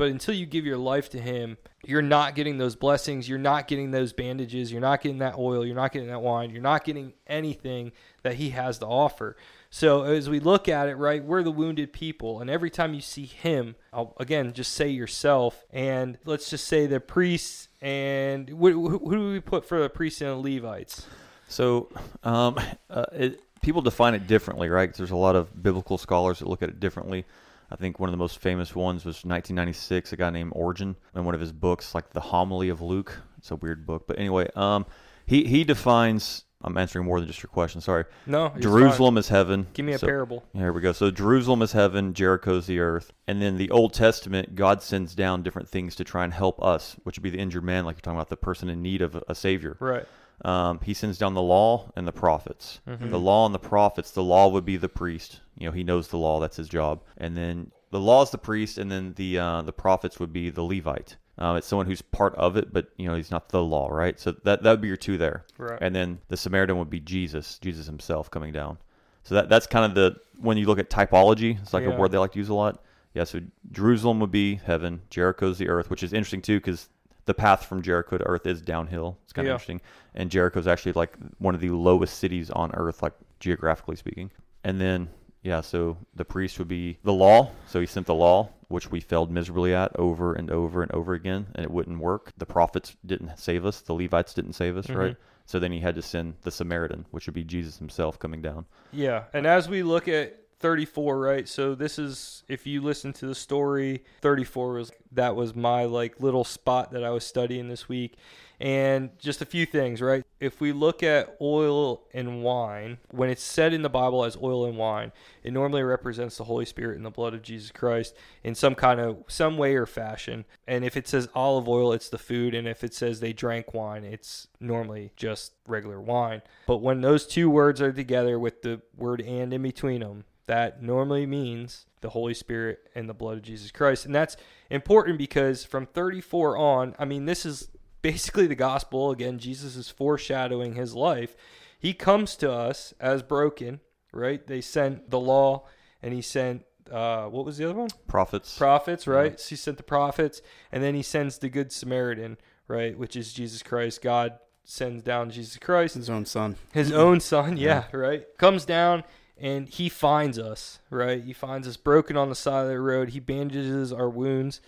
But 0.00 0.08
until 0.08 0.34
you 0.34 0.46
give 0.46 0.64
your 0.64 0.78
life 0.78 1.10
to 1.10 1.20
him, 1.20 1.58
you're 1.84 2.00
not 2.00 2.34
getting 2.34 2.56
those 2.56 2.74
blessings. 2.74 3.28
You're 3.28 3.38
not 3.38 3.68
getting 3.68 3.90
those 3.90 4.14
bandages. 4.14 4.72
You're 4.72 4.80
not 4.80 5.02
getting 5.02 5.18
that 5.18 5.36
oil. 5.36 5.62
You're 5.62 5.76
not 5.76 5.92
getting 5.92 6.08
that 6.08 6.22
wine. 6.22 6.48
You're 6.48 6.62
not 6.62 6.84
getting 6.84 7.12
anything 7.26 7.92
that 8.22 8.36
he 8.36 8.48
has 8.48 8.78
to 8.78 8.86
offer. 8.86 9.36
So 9.68 10.04
as 10.04 10.30
we 10.30 10.40
look 10.40 10.70
at 10.70 10.88
it, 10.88 10.94
right, 10.94 11.22
we're 11.22 11.42
the 11.42 11.50
wounded 11.50 11.92
people. 11.92 12.40
And 12.40 12.48
every 12.48 12.70
time 12.70 12.94
you 12.94 13.02
see 13.02 13.26
him, 13.26 13.76
I'll, 13.92 14.14
again, 14.18 14.54
just 14.54 14.72
say 14.72 14.88
yourself. 14.88 15.66
And 15.70 16.16
let's 16.24 16.48
just 16.48 16.66
say 16.66 16.86
the 16.86 16.98
priests 16.98 17.68
and 17.82 18.48
who 18.48 18.88
who 18.88 19.14
do 19.14 19.30
we 19.32 19.40
put 19.40 19.66
for 19.66 19.82
the 19.82 19.90
priests 19.90 20.22
and 20.22 20.30
the 20.30 20.54
Levites? 20.54 21.06
So, 21.46 21.90
um, 22.22 22.58
uh, 22.88 23.04
it, 23.12 23.42
people 23.62 23.82
define 23.82 24.14
it 24.14 24.26
differently, 24.26 24.68
right? 24.68 24.92
there's 24.94 25.10
a 25.10 25.16
lot 25.16 25.36
of 25.36 25.62
biblical 25.62 25.98
scholars 25.98 26.38
that 26.38 26.48
look 26.48 26.62
at 26.62 26.68
it 26.68 26.80
differently. 26.80 27.24
I 27.72 27.76
think 27.76 28.00
one 28.00 28.08
of 28.08 28.12
the 28.12 28.16
most 28.18 28.38
famous 28.40 28.74
ones 28.74 29.04
was 29.04 29.16
1996, 29.24 30.12
a 30.12 30.16
guy 30.16 30.30
named 30.30 30.52
Origen, 30.56 30.96
in 31.14 31.24
one 31.24 31.34
of 31.34 31.40
his 31.40 31.52
books, 31.52 31.94
like 31.94 32.10
the 32.10 32.20
Homily 32.20 32.68
of 32.68 32.80
Luke. 32.80 33.20
It's 33.38 33.50
a 33.52 33.56
weird 33.56 33.86
book, 33.86 34.06
but 34.08 34.18
anyway, 34.18 34.48
um, 34.56 34.86
he 35.26 35.44
he 35.44 35.62
defines. 35.64 36.44
I'm 36.62 36.76
answering 36.76 37.06
more 37.06 37.18
than 37.20 37.26
just 37.26 37.42
your 37.42 37.48
question. 37.48 37.80
Sorry. 37.80 38.04
No, 38.26 38.52
Jerusalem 38.58 39.16
is 39.16 39.28
heaven. 39.28 39.68
Give 39.72 39.86
me 39.86 39.92
a 39.94 39.98
So- 39.98 40.06
parable. 40.06 40.44
Here 40.52 40.74
we 40.74 40.82
go. 40.82 40.92
So 40.92 41.10
Jerusalem 41.10 41.62
is 41.62 41.72
heaven, 41.72 42.12
Jericho's 42.12 42.66
the 42.66 42.80
earth. 42.80 43.12
And 43.26 43.40
then 43.40 43.56
the 43.56 43.70
Old 43.70 43.94
Testament, 43.94 44.56
God 44.56 44.82
sends 44.82 45.14
down 45.14 45.42
different 45.42 45.70
things 45.70 45.96
to 45.96 46.04
try 46.04 46.22
and 46.22 46.34
help 46.34 46.62
us, 46.62 46.96
which 47.04 47.16
would 47.16 47.22
be 47.22 47.30
the 47.30 47.38
injured 47.38 47.64
man, 47.64 47.86
like 47.86 47.96
you're 47.96 48.02
talking 48.02 48.18
about, 48.18 48.28
the 48.28 48.36
person 48.36 48.68
in 48.68 48.82
need 48.82 49.00
of 49.00 49.24
a 49.26 49.34
savior. 49.34 49.78
Right. 49.80 50.04
Um, 50.44 50.80
he 50.82 50.94
sends 50.94 51.18
down 51.18 51.34
the 51.34 51.42
law 51.42 51.90
and 51.96 52.06
the 52.06 52.12
prophets. 52.12 52.80
Mm-hmm. 52.88 53.10
The 53.10 53.18
law 53.18 53.46
and 53.46 53.54
the 53.54 53.58
prophets. 53.58 54.10
The 54.10 54.22
law 54.22 54.48
would 54.48 54.64
be 54.64 54.76
the 54.76 54.88
priest. 54.88 55.40
You 55.58 55.66
know, 55.66 55.72
he 55.72 55.84
knows 55.84 56.08
the 56.08 56.16
law. 56.16 56.40
That's 56.40 56.56
his 56.56 56.68
job. 56.68 57.02
And 57.18 57.36
then 57.36 57.72
the 57.90 58.00
law 58.00 58.22
is 58.22 58.30
the 58.30 58.38
priest, 58.38 58.78
and 58.78 58.90
then 58.90 59.12
the 59.16 59.38
uh, 59.38 59.62
the 59.62 59.72
prophets 59.72 60.18
would 60.20 60.32
be 60.32 60.48
the 60.50 60.62
Levite. 60.62 61.16
Um, 61.38 61.56
it's 61.56 61.66
someone 61.66 61.86
who's 61.86 62.02
part 62.02 62.34
of 62.36 62.56
it, 62.56 62.72
but 62.72 62.88
you 62.96 63.08
know 63.08 63.14
he's 63.14 63.30
not 63.30 63.48
the 63.48 63.62
law, 63.62 63.88
right? 63.88 64.18
So 64.20 64.32
that 64.44 64.62
that 64.62 64.70
would 64.70 64.80
be 64.80 64.88
your 64.88 64.96
two 64.96 65.18
there. 65.18 65.44
Right. 65.58 65.78
And 65.80 65.94
then 65.94 66.20
the 66.28 66.36
Samaritan 66.36 66.78
would 66.78 66.90
be 66.90 67.00
Jesus, 67.00 67.58
Jesus 67.58 67.86
himself 67.86 68.30
coming 68.30 68.52
down. 68.52 68.78
So 69.24 69.34
that 69.34 69.48
that's 69.48 69.66
kind 69.66 69.84
of 69.84 69.94
the 69.94 70.16
when 70.38 70.56
you 70.56 70.66
look 70.66 70.78
at 70.78 70.88
typology, 70.90 71.60
it's 71.60 71.74
like 71.74 71.84
Yeah. 71.84 71.90
a 71.90 71.98
word 71.98 72.12
they 72.12 72.18
like 72.18 72.32
to 72.32 72.38
use 72.38 72.48
a 72.48 72.54
lot. 72.54 72.82
Yeah. 73.14 73.24
So 73.24 73.40
Jerusalem 73.72 74.20
would 74.20 74.30
be 74.30 74.56
heaven. 74.56 75.02
Jericho's 75.10 75.58
the 75.58 75.68
earth, 75.68 75.90
which 75.90 76.02
is 76.02 76.12
interesting 76.12 76.42
too, 76.42 76.58
because 76.58 76.88
the 77.30 77.34
path 77.34 77.64
from 77.64 77.80
Jericho 77.80 78.18
to 78.18 78.26
earth 78.26 78.44
is 78.44 78.60
downhill. 78.60 79.16
It's 79.22 79.32
kind 79.32 79.46
of 79.46 79.50
Yeah. 79.50 79.54
interesting. 79.54 79.80
And 80.16 80.32
Jericho 80.32 80.58
is 80.58 80.66
actually 80.66 80.94
like 80.94 81.16
one 81.38 81.54
of 81.54 81.60
the 81.60 81.70
lowest 81.70 82.18
cities 82.18 82.50
on 82.50 82.72
earth, 82.74 83.04
like 83.04 83.12
geographically 83.38 83.94
speaking. 83.94 84.32
And 84.64 84.80
then 84.80 85.10
yeah, 85.42 85.60
so 85.60 85.96
the 86.12 86.24
priest 86.24 86.58
would 86.58 86.66
be 86.66 86.98
the 87.04 87.12
law. 87.12 87.52
So 87.68 87.78
he 87.78 87.86
sent 87.86 88.06
the 88.08 88.14
law, 88.16 88.50
which 88.66 88.90
we 88.90 88.98
failed 89.00 89.30
miserably 89.30 89.72
at 89.72 89.94
over 89.94 90.34
and 90.34 90.50
over 90.50 90.82
and 90.82 90.90
over 90.90 91.14
again, 91.14 91.46
and 91.54 91.64
it 91.64 91.70
wouldn't 91.70 92.00
work. 92.00 92.32
The 92.36 92.46
prophets 92.46 92.96
didn't 93.06 93.38
save 93.38 93.64
us. 93.64 93.80
The 93.80 93.94
Levites 93.94 94.34
didn't 94.34 94.54
save 94.54 94.76
us, 94.76 94.90
right? 94.90 95.12
Mm-hmm. 95.12 95.22
So 95.46 95.60
then 95.60 95.70
he 95.70 95.78
had 95.80 95.94
to 95.94 96.02
send 96.02 96.34
the 96.42 96.50
Samaritan, 96.50 97.06
which 97.12 97.26
would 97.26 97.34
be 97.34 97.44
Jesus 97.44 97.78
himself 97.78 98.18
coming 98.18 98.42
down. 98.42 98.66
Yeah, 98.92 99.24
and 99.32 99.46
as 99.46 99.68
we 99.68 99.82
look 99.84 100.08
at 100.08 100.36
34, 100.60 101.18
right? 101.18 101.48
So 101.48 101.74
this 101.74 101.98
is 101.98 102.44
if 102.46 102.66
you 102.66 102.82
listen 102.82 103.12
to 103.14 103.26
the 103.26 103.34
story, 103.34 104.04
34 104.20 104.74
was 104.74 104.92
that 105.12 105.34
was 105.34 105.54
my 105.54 105.84
like 105.84 106.20
little 106.20 106.44
spot 106.44 106.92
that 106.92 107.02
I 107.02 107.10
was 107.10 107.24
studying 107.24 107.68
this 107.68 107.88
week. 107.88 108.16
And 108.60 109.18
just 109.18 109.40
a 109.40 109.46
few 109.46 109.64
things, 109.64 110.02
right? 110.02 110.22
If 110.38 110.60
we 110.60 110.72
look 110.72 111.02
at 111.02 111.34
oil 111.40 112.02
and 112.12 112.42
wine, 112.42 112.98
when 113.10 113.30
it's 113.30 113.42
said 113.42 113.72
in 113.72 113.80
the 113.80 113.88
Bible 113.88 114.22
as 114.22 114.36
oil 114.36 114.66
and 114.66 114.76
wine, 114.76 115.12
it 115.42 115.54
normally 115.54 115.82
represents 115.82 116.36
the 116.36 116.44
Holy 116.44 116.66
Spirit 116.66 116.98
and 116.98 117.06
the 117.06 117.10
blood 117.10 117.32
of 117.32 117.40
Jesus 117.40 117.70
Christ 117.70 118.14
in 118.44 118.54
some 118.54 118.74
kind 118.74 119.00
of 119.00 119.24
some 119.28 119.56
way 119.56 119.76
or 119.76 119.86
fashion. 119.86 120.44
And 120.68 120.84
if 120.84 120.94
it 120.94 121.08
says 121.08 121.30
olive 121.34 121.70
oil, 121.70 121.94
it's 121.94 122.10
the 122.10 122.18
food, 122.18 122.54
and 122.54 122.68
if 122.68 122.84
it 122.84 122.92
says 122.92 123.20
they 123.20 123.32
drank 123.32 123.72
wine, 123.72 124.04
it's 124.04 124.46
normally 124.60 125.12
just 125.16 125.54
regular 125.66 125.98
wine. 125.98 126.42
But 126.66 126.82
when 126.82 127.00
those 127.00 127.26
two 127.26 127.48
words 127.48 127.80
are 127.80 127.94
together 127.94 128.38
with 128.38 128.60
the 128.60 128.82
word 128.94 129.22
and 129.22 129.54
in 129.54 129.62
between 129.62 130.00
them, 130.00 130.24
that 130.50 130.82
normally 130.82 131.26
means 131.26 131.86
the 132.00 132.08
Holy 132.08 132.34
Spirit 132.34 132.80
and 132.96 133.08
the 133.08 133.14
blood 133.14 133.36
of 133.36 133.42
Jesus 133.44 133.70
Christ. 133.70 134.04
And 134.04 134.12
that's 134.12 134.36
important 134.68 135.16
because 135.16 135.64
from 135.64 135.86
34 135.86 136.56
on, 136.56 136.96
I 136.98 137.04
mean, 137.04 137.24
this 137.24 137.46
is 137.46 137.68
basically 138.02 138.48
the 138.48 138.56
gospel. 138.56 139.12
Again, 139.12 139.38
Jesus 139.38 139.76
is 139.76 139.90
foreshadowing 139.90 140.74
his 140.74 140.92
life. 140.92 141.36
He 141.78 141.94
comes 141.94 142.34
to 142.36 142.50
us 142.50 142.92
as 142.98 143.22
broken, 143.22 143.78
right? 144.12 144.44
They 144.44 144.60
sent 144.60 145.08
the 145.08 145.20
law 145.20 145.68
and 146.02 146.12
he 146.12 146.20
sent, 146.20 146.64
uh, 146.90 147.26
what 147.26 147.44
was 147.44 147.56
the 147.56 147.66
other 147.66 147.78
one? 147.78 147.90
Prophets. 148.08 148.58
prophets, 148.58 149.06
right? 149.06 149.38
So 149.38 149.50
he 149.50 149.56
sent 149.56 149.76
the 149.76 149.84
prophets, 149.84 150.42
and 150.72 150.82
then 150.82 150.96
he 150.96 151.02
sends 151.02 151.38
the 151.38 151.48
good 151.48 151.70
Samaritan, 151.70 152.38
right, 152.66 152.98
which 152.98 153.14
is 153.14 153.32
Jesus 153.32 153.62
Christ. 153.62 154.02
God 154.02 154.32
sends 154.64 155.04
down 155.04 155.30
Jesus 155.30 155.58
Christ, 155.58 155.94
His 155.94 156.10
own 156.10 156.26
son. 156.26 156.56
his 156.72 156.90
own 157.06 157.20
son, 157.20 157.56
yeah, 157.56 157.84
right? 157.92 158.26
Comes 158.36 158.64
down 158.64 159.04
and 159.40 159.68
he 159.68 159.88
finds 159.88 160.38
us, 160.38 160.80
right? 160.90 161.22
He 161.24 161.32
finds 161.32 161.66
us 161.66 161.76
broken 161.76 162.16
on 162.16 162.28
the 162.28 162.34
side 162.34 162.62
of 162.64 162.68
the 162.68 162.80
road. 162.80 163.10
He 163.10 163.20
bandages 163.20 163.92
our 163.92 164.08
wounds. 164.08 164.60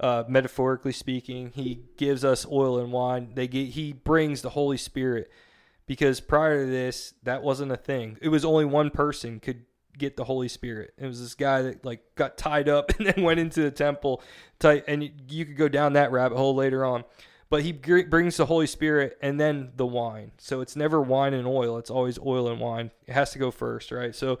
uh, 0.00 0.24
metaphorically 0.28 0.92
speaking. 0.92 1.52
He 1.54 1.80
gives 1.96 2.24
us 2.24 2.46
oil 2.46 2.78
and 2.78 2.92
wine. 2.92 3.32
They 3.34 3.48
get, 3.48 3.70
he 3.70 3.92
brings 3.92 4.42
the 4.42 4.50
Holy 4.50 4.76
Spirit 4.76 5.30
because 5.86 6.20
prior 6.20 6.64
to 6.64 6.70
this, 6.70 7.14
that 7.24 7.42
wasn't 7.42 7.72
a 7.72 7.76
thing. 7.76 8.18
It 8.22 8.28
was 8.28 8.44
only 8.44 8.64
one 8.64 8.90
person 8.90 9.40
could 9.40 9.64
get 9.96 10.16
the 10.16 10.24
Holy 10.24 10.48
Spirit. 10.48 10.92
It 10.96 11.06
was 11.06 11.20
this 11.20 11.34
guy 11.34 11.62
that 11.62 11.84
like 11.84 12.02
got 12.14 12.38
tied 12.38 12.68
up 12.68 12.92
and 12.98 13.08
then 13.08 13.24
went 13.24 13.40
into 13.40 13.62
the 13.62 13.70
temple, 13.70 14.22
tight, 14.60 14.84
and 14.86 15.02
you, 15.02 15.10
you 15.28 15.44
could 15.44 15.56
go 15.56 15.68
down 15.68 15.94
that 15.94 16.12
rabbit 16.12 16.36
hole 16.36 16.54
later 16.54 16.84
on. 16.84 17.04
But 17.50 17.62
he 17.62 17.72
brings 17.72 18.36
the 18.36 18.46
Holy 18.46 18.66
Spirit 18.66 19.16
and 19.22 19.40
then 19.40 19.72
the 19.76 19.86
wine. 19.86 20.32
So 20.38 20.60
it's 20.60 20.76
never 20.76 21.00
wine 21.00 21.32
and 21.32 21.46
oil. 21.46 21.78
It's 21.78 21.90
always 21.90 22.18
oil 22.18 22.48
and 22.48 22.60
wine. 22.60 22.90
It 23.06 23.12
has 23.12 23.30
to 23.32 23.38
go 23.38 23.50
first, 23.50 23.90
right? 23.90 24.14
So 24.14 24.38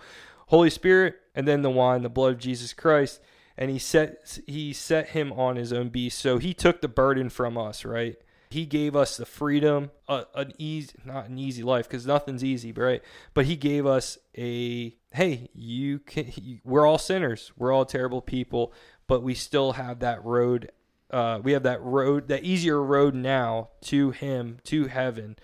Holy 0.48 0.70
Spirit 0.70 1.16
and 1.34 1.48
then 1.48 1.62
the 1.62 1.70
wine, 1.70 2.02
the 2.02 2.10
blood 2.10 2.34
of 2.34 2.38
Jesus 2.38 2.72
Christ. 2.72 3.20
And 3.56 3.70
he 3.70 3.78
set 3.78 4.38
he 4.46 4.72
set 4.72 5.08
him 5.08 5.32
on 5.32 5.56
his 5.56 5.72
own 5.72 5.88
beast. 5.88 6.18
So 6.18 6.38
he 6.38 6.54
took 6.54 6.80
the 6.80 6.88
burden 6.88 7.28
from 7.28 7.56
us, 7.56 7.84
right? 7.84 8.16
He 8.50 8.64
gave 8.64 8.96
us 8.96 9.16
the 9.16 9.26
freedom, 9.26 9.90
uh, 10.08 10.24
an 10.34 10.52
easy, 10.58 10.94
not 11.04 11.28
an 11.28 11.38
easy 11.38 11.62
life, 11.62 11.86
because 11.88 12.06
nothing's 12.06 12.42
easy, 12.42 12.72
right? 12.72 13.02
But 13.34 13.44
he 13.44 13.56
gave 13.56 13.84
us 13.84 14.16
a, 14.36 14.96
hey, 15.12 15.50
you 15.52 15.98
can. 15.98 16.32
You, 16.36 16.60
we're 16.64 16.86
all 16.86 16.98
sinners. 16.98 17.52
We're 17.58 17.72
all 17.72 17.84
terrible 17.84 18.22
people, 18.22 18.72
but 19.06 19.22
we 19.22 19.34
still 19.34 19.72
have 19.72 19.98
that 20.00 20.24
road. 20.24 20.72
Uh, 21.10 21.40
we 21.42 21.52
have 21.52 21.62
that 21.62 21.82
road, 21.82 22.28
that 22.28 22.44
easier 22.44 22.82
road 22.82 23.14
now 23.14 23.68
to 23.82 24.10
Him, 24.10 24.58
to 24.64 24.86
heaven, 24.86 25.36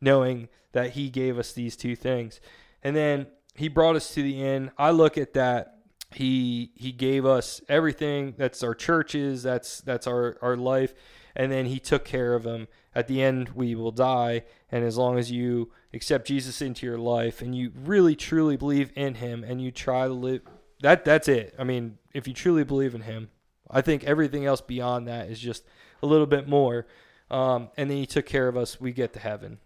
knowing 0.00 0.48
that 0.72 0.90
He 0.90 1.10
gave 1.10 1.38
us 1.38 1.52
these 1.52 1.76
two 1.76 1.96
things, 1.96 2.40
and 2.82 2.96
then 2.96 3.26
He 3.54 3.68
brought 3.68 3.96
us 3.96 4.14
to 4.14 4.22
the 4.22 4.42
end. 4.42 4.70
I 4.78 4.90
look 4.90 5.18
at 5.18 5.34
that 5.34 5.76
he 6.12 6.72
he 6.74 6.90
gave 6.90 7.24
us 7.24 7.60
everything 7.68 8.34
that's 8.36 8.64
our 8.64 8.74
churches 8.74 9.44
that's 9.44 9.80
that's 9.82 10.08
our 10.08 10.36
our 10.42 10.56
life 10.56 10.92
and 11.36 11.50
then 11.50 11.66
he 11.66 11.78
took 11.78 12.04
care 12.04 12.34
of 12.34 12.42
them. 12.42 12.68
At 12.94 13.06
the 13.06 13.22
end, 13.22 13.50
we 13.50 13.74
will 13.74 13.92
die, 13.92 14.44
and 14.70 14.84
as 14.84 14.98
long 14.98 15.18
as 15.18 15.30
you 15.30 15.70
accept 15.94 16.26
Jesus 16.26 16.60
into 16.60 16.86
your 16.86 16.98
life 16.98 17.40
and 17.42 17.54
you 17.54 17.72
really 17.74 18.16
truly 18.16 18.56
believe 18.56 18.92
in 18.96 19.14
him 19.14 19.44
and 19.44 19.60
you 19.60 19.70
try 19.70 20.06
to 20.06 20.12
live 20.12 20.42
that 20.82 21.04
that's 21.04 21.28
it. 21.28 21.54
I 21.58 21.64
mean, 21.64 21.98
if 22.14 22.26
you 22.26 22.34
truly 22.34 22.64
believe 22.64 22.94
in 22.94 23.02
him, 23.02 23.30
I 23.70 23.80
think 23.80 24.04
everything 24.04 24.46
else 24.46 24.60
beyond 24.60 25.08
that 25.08 25.30
is 25.30 25.38
just 25.38 25.64
a 26.02 26.06
little 26.06 26.26
bit 26.26 26.48
more. 26.48 26.86
Um, 27.30 27.68
and 27.76 27.90
then 27.90 27.96
he 27.98 28.06
took 28.06 28.26
care 28.26 28.48
of 28.48 28.56
us. 28.56 28.80
We 28.80 28.92
get 28.92 29.12
to 29.12 29.20
heaven. 29.20 29.58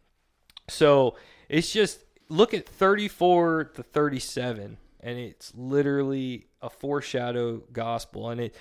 So 0.69 1.17
it's 1.49 1.73
just 1.73 2.05
look 2.29 2.55
at 2.55 2.69
34 2.69 3.73
to 3.75 3.83
37, 3.83 4.77
and 5.01 5.19
it's 5.19 5.53
literally 5.55 6.47
a 6.63 6.71
foreshadow 6.71 7.63
gospel, 7.73 8.31
and 8.31 8.41
it 8.41 8.57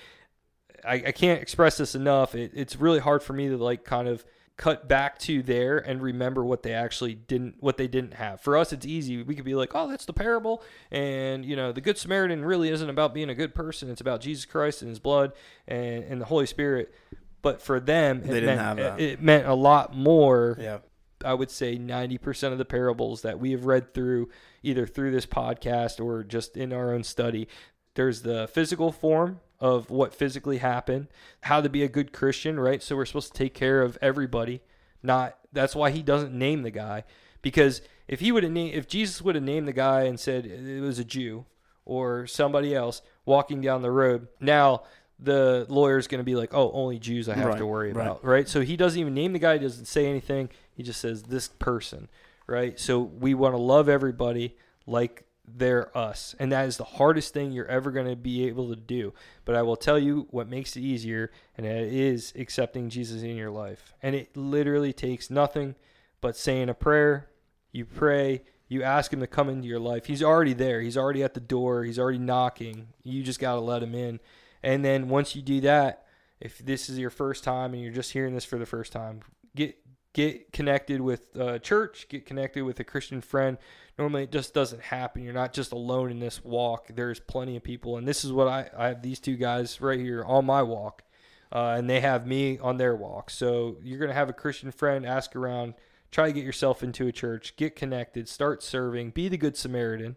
I, 0.86 0.96
I 0.96 1.12
can't 1.12 1.42
express 1.42 1.78
this 1.78 1.96
enough. 1.96 2.36
It, 2.36 2.52
it's 2.54 2.76
really 2.76 3.00
hard 3.00 3.24
for 3.24 3.34
me 3.34 3.50
to 3.50 3.58
like 3.58 3.84
kind 3.84 4.08
of 4.08 4.26
cut 4.56 4.88
back 4.88 5.18
to 5.18 5.42
there 5.42 5.78
and 5.80 6.02
remember 6.02 6.46
what 6.46 6.62
they 6.64 6.74
actually 6.74 7.16
didn't 7.16 7.56
what 7.60 7.78
they 7.78 7.88
didn't 7.88 8.14
have. 8.14 8.40
For 8.42 8.56
us 8.56 8.72
it's 8.72 8.86
easy. 8.86 9.24
We 9.24 9.36
could 9.36 9.46
be 9.46 9.56
like, 9.56 9.72
"Oh, 9.74 9.90
that's 9.90 10.06
the 10.06 10.14
parable." 10.14 10.62
And, 10.92 11.44
you 11.44 11.56
know, 11.56 11.72
the 11.72 11.82
good 11.82 11.98
Samaritan 11.98 12.46
really 12.46 12.70
isn't 12.70 12.90
about 12.90 13.14
being 13.14 13.30
a 13.30 13.36
good 13.36 13.56
person. 13.56 13.90
It's 13.90 14.02
about 14.02 14.22
Jesus 14.22 14.46
Christ 14.46 14.82
and 14.82 14.90
his 14.90 15.00
blood 15.00 15.34
and, 15.68 16.04
and 16.04 16.22
the 16.22 16.26
Holy 16.26 16.46
Spirit. 16.46 16.94
But 17.42 17.62
for 17.62 17.80
them, 17.80 18.20
it 18.20 18.28
They 18.28 18.34
didn't 18.42 18.46
meant 18.58 18.60
have 18.62 18.78
that. 18.78 19.02
it 19.02 19.22
meant 19.22 19.48
a 19.48 19.54
lot 19.56 19.96
more 19.96 20.56
Yeah. 20.60 20.78
I 21.26 21.34
would 21.34 21.50
say 21.50 21.78
90% 21.78 22.52
of 22.52 22.58
the 22.58 22.66
parables 22.66 23.22
that 23.22 23.40
we 23.40 23.52
have 23.52 23.66
read 23.66 23.94
through, 23.94 24.30
either 24.62 24.86
through 24.86 25.12
this 25.12 25.26
podcast 25.26 26.04
or 26.04 26.22
just 26.24 26.58
in 26.58 26.74
our 26.74 26.94
own 26.94 27.04
study, 27.04 27.48
there's 27.96 28.22
the 28.22 28.48
physical 28.48 28.92
form 28.92 29.40
of 29.60 29.90
what 29.90 30.14
physically 30.14 30.58
happened, 30.58 31.08
how 31.42 31.62
to 31.62 31.70
be 31.70 31.84
a 31.84 31.88
good 31.88 32.12
Christian, 32.12 32.60
right? 32.60 32.82
So 32.84 32.96
we're 32.96 33.06
supposed 33.06 33.32
to 33.34 33.38
take 33.38 33.54
care 33.54 33.82
of 33.82 33.98
everybody. 34.02 34.62
Not 35.02 35.38
that's 35.52 35.76
why 35.76 35.92
he 35.92 36.02
doesn't 36.02 36.34
name 36.34 36.64
the 36.64 36.72
guy 36.72 37.04
because 37.42 37.82
if 38.08 38.20
he 38.20 38.32
would 38.32 38.44
have 38.44 38.52
named 38.52 38.76
if 38.76 38.88
Jesus 38.88 39.22
would 39.22 39.36
have 39.36 39.44
named 39.44 39.68
the 39.68 39.74
guy 39.74 40.04
and 40.04 40.20
said 40.20 40.46
it 40.46 40.82
was 40.82 41.00
a 41.00 41.04
Jew 41.06 41.46
or 41.86 42.26
somebody 42.28 42.74
else 42.74 43.02
walking 43.26 43.62
down 43.62 43.82
the 43.82 43.92
road, 43.92 44.28
now 44.40 44.84
the 45.20 45.66
lawyer's 45.70 46.08
going 46.08 46.20
to 46.20 46.26
be 46.26 46.36
like, 46.36 46.54
"Oh, 46.54 46.72
only 46.72 47.00
Jews 47.00 47.30
I 47.30 47.36
have 47.36 47.46
Right, 47.46 47.58
to 47.60 47.66
worry 47.66 47.94
right. 47.94 48.06
about." 48.06 48.26
Right? 48.26 48.48
So 48.48 48.62
he 48.62 48.76
doesn't 48.76 49.00
even 49.00 49.14
name 49.14 49.34
the 49.34 49.40
guy, 49.40 49.54
he 49.54 49.60
doesn't 49.60 49.86
say 49.86 50.08
anything. 50.08 50.50
He 50.74 50.84
just 50.84 51.00
says 51.00 51.24
this 51.24 51.48
person, 51.48 52.10
right? 52.48 52.80
So 52.80 53.00
we 53.00 53.34
want 53.34 53.54
to 53.56 53.62
love 53.62 53.88
everybody 53.90 54.58
like 54.88 55.26
they're 55.46 55.96
us. 55.98 56.36
And 56.40 56.52
that 56.52 56.68
is 56.68 56.78
the 56.78 56.84
hardest 56.84 57.34
thing 57.34 57.52
you're 57.52 57.68
ever 57.68 57.92
going 57.92 58.08
to 58.08 58.16
be 58.16 58.48
able 58.48 58.70
to 58.70 58.76
do. 58.76 59.14
But 59.46 59.56
I 59.56 59.62
will 59.62 59.76
tell 59.76 60.00
you 60.00 60.28
what 60.30 60.50
makes 60.50 60.76
it 60.76 60.82
easier, 60.82 61.32
and 61.58 61.66
it 61.66 61.94
is 61.94 62.34
accepting 62.36 62.90
Jesus 62.90 63.24
in 63.24 63.36
your 63.36 63.52
life. 63.52 63.94
And 64.02 64.16
it 64.16 64.36
literally 64.38 64.94
takes 64.94 65.30
nothing 65.30 65.76
but 66.22 66.38
saying 66.38 66.70
a 66.70 66.74
prayer. 66.74 67.30
You 67.72 67.86
pray, 67.86 68.44
you 68.68 68.84
ask 68.84 69.12
him 69.12 69.20
to 69.20 69.28
come 69.28 69.50
into 69.50 69.68
your 69.68 69.80
life. 69.80 70.06
He's 70.06 70.24
already 70.24 70.54
there. 70.54 70.82
He's 70.82 70.98
already 70.98 71.24
at 71.24 71.34
the 71.34 71.40
door. 71.40 71.84
He's 71.84 72.00
already 72.00 72.20
knocking. 72.20 72.88
You 73.04 73.24
just 73.24 73.40
got 73.40 73.56
to 73.56 73.60
let 73.60 73.84
him 73.84 73.94
in. 73.94 74.20
And 74.62 74.86
then 74.86 75.10
once 75.10 75.36
you 75.36 75.42
do 75.42 75.62
that, 75.62 76.06
if 76.40 76.58
this 76.60 76.90
is 76.90 76.98
your 76.98 77.10
first 77.10 77.44
time 77.44 77.74
and 77.74 77.82
you're 77.82 77.92
just 77.92 78.12
hearing 78.12 78.34
this 78.34 78.46
for 78.46 78.58
the 78.58 78.66
first 78.66 78.92
time, 78.92 79.22
get 79.56 79.78
get 80.14 80.54
connected 80.54 81.02
with 81.02 81.36
a 81.36 81.60
church, 81.60 82.08
get 82.08 82.26
connected 82.26 82.64
with 82.64 82.80
a 82.80 82.84
Christian 82.84 83.22
friend. 83.22 83.58
Normally, 83.98 84.24
it 84.24 84.32
just 84.32 84.54
doesn't 84.54 84.82
happen. 84.82 85.24
You're 85.24 85.34
not 85.34 85.54
just 85.54 85.72
alone 85.72 86.12
in 86.12 86.20
this 86.20 86.44
walk. 86.44 86.88
There's 86.96 87.20
plenty 87.20 87.58
of 87.58 87.64
people, 87.64 87.98
and 87.98 88.08
this 88.08 88.24
is 88.24 88.32
what 88.32 88.48
I 88.48 88.70
I 88.78 88.88
have 88.88 89.02
these 89.02 89.20
two 89.20 89.36
guys 89.36 89.82
right 89.82 90.00
here 90.00 90.24
on 90.24 90.46
my 90.46 90.62
walk, 90.62 91.04
uh, 91.52 91.76
and 91.78 91.90
they 91.90 92.00
have 92.00 92.26
me 92.26 92.58
on 92.60 92.78
their 92.78 92.96
walk. 92.96 93.30
So 93.30 93.78
you're 93.84 94.00
gonna 94.00 94.14
have 94.14 94.30
a 94.30 94.34
Christian 94.34 94.72
friend. 94.72 95.06
Ask 95.06 95.36
around. 95.36 95.74
Try 96.12 96.28
to 96.28 96.34
get 96.34 96.44
yourself 96.44 96.84
into 96.84 97.08
a 97.08 97.12
church. 97.12 97.56
Get 97.56 97.76
connected. 97.76 98.30
Start 98.30 98.62
serving. 98.62 99.12
Be 99.12 99.30
the 99.30 99.38
good 99.38 99.58
Samaritan. 99.58 100.16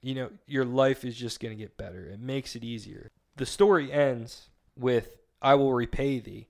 You 0.00 0.14
know 0.14 0.30
your 0.46 0.64
life 0.64 1.04
is 1.04 1.16
just 1.16 1.40
gonna 1.40 1.54
get 1.54 1.76
better. 1.76 2.06
It 2.06 2.20
makes 2.20 2.54
it 2.54 2.62
easier. 2.62 3.10
The 3.36 3.46
story 3.46 3.90
ends 3.90 4.50
with 4.76 5.16
"I 5.42 5.54
will 5.54 5.72
repay 5.72 6.20
thee." 6.20 6.48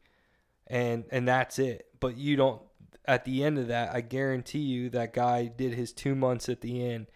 and 0.68 1.04
and 1.10 1.26
that's 1.26 1.58
it. 1.58 1.86
But 2.00 2.16
you 2.16 2.36
don't. 2.36 2.62
At 3.08 3.24
the 3.24 3.42
end 3.42 3.58
of 3.58 3.68
that, 3.68 3.94
I 3.94 4.02
guarantee 4.02 4.58
you 4.58 4.90
that 4.90 5.14
guy 5.14 5.46
did 5.46 5.72
his 5.72 5.94
two 5.94 6.14
months 6.14 6.50
at 6.50 6.60
the 6.60 6.86
end, 6.86 7.06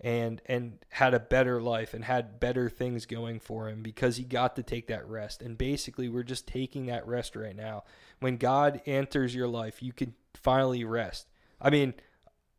and 0.00 0.40
and 0.46 0.78
had 0.90 1.12
a 1.12 1.18
better 1.20 1.60
life 1.60 1.92
and 1.92 2.04
had 2.04 2.38
better 2.38 2.70
things 2.70 3.04
going 3.04 3.40
for 3.40 3.68
him 3.68 3.82
because 3.82 4.16
he 4.16 4.22
got 4.22 4.54
to 4.56 4.62
take 4.62 4.86
that 4.86 5.06
rest. 5.08 5.42
And 5.42 5.58
basically, 5.58 6.08
we're 6.08 6.22
just 6.22 6.46
taking 6.46 6.86
that 6.86 7.04
rest 7.04 7.34
right 7.34 7.56
now. 7.56 7.82
When 8.20 8.36
God 8.36 8.80
enters 8.86 9.34
your 9.34 9.48
life, 9.48 9.82
you 9.82 9.92
can 9.92 10.14
finally 10.34 10.84
rest. 10.84 11.26
I 11.60 11.70
mean, 11.70 11.94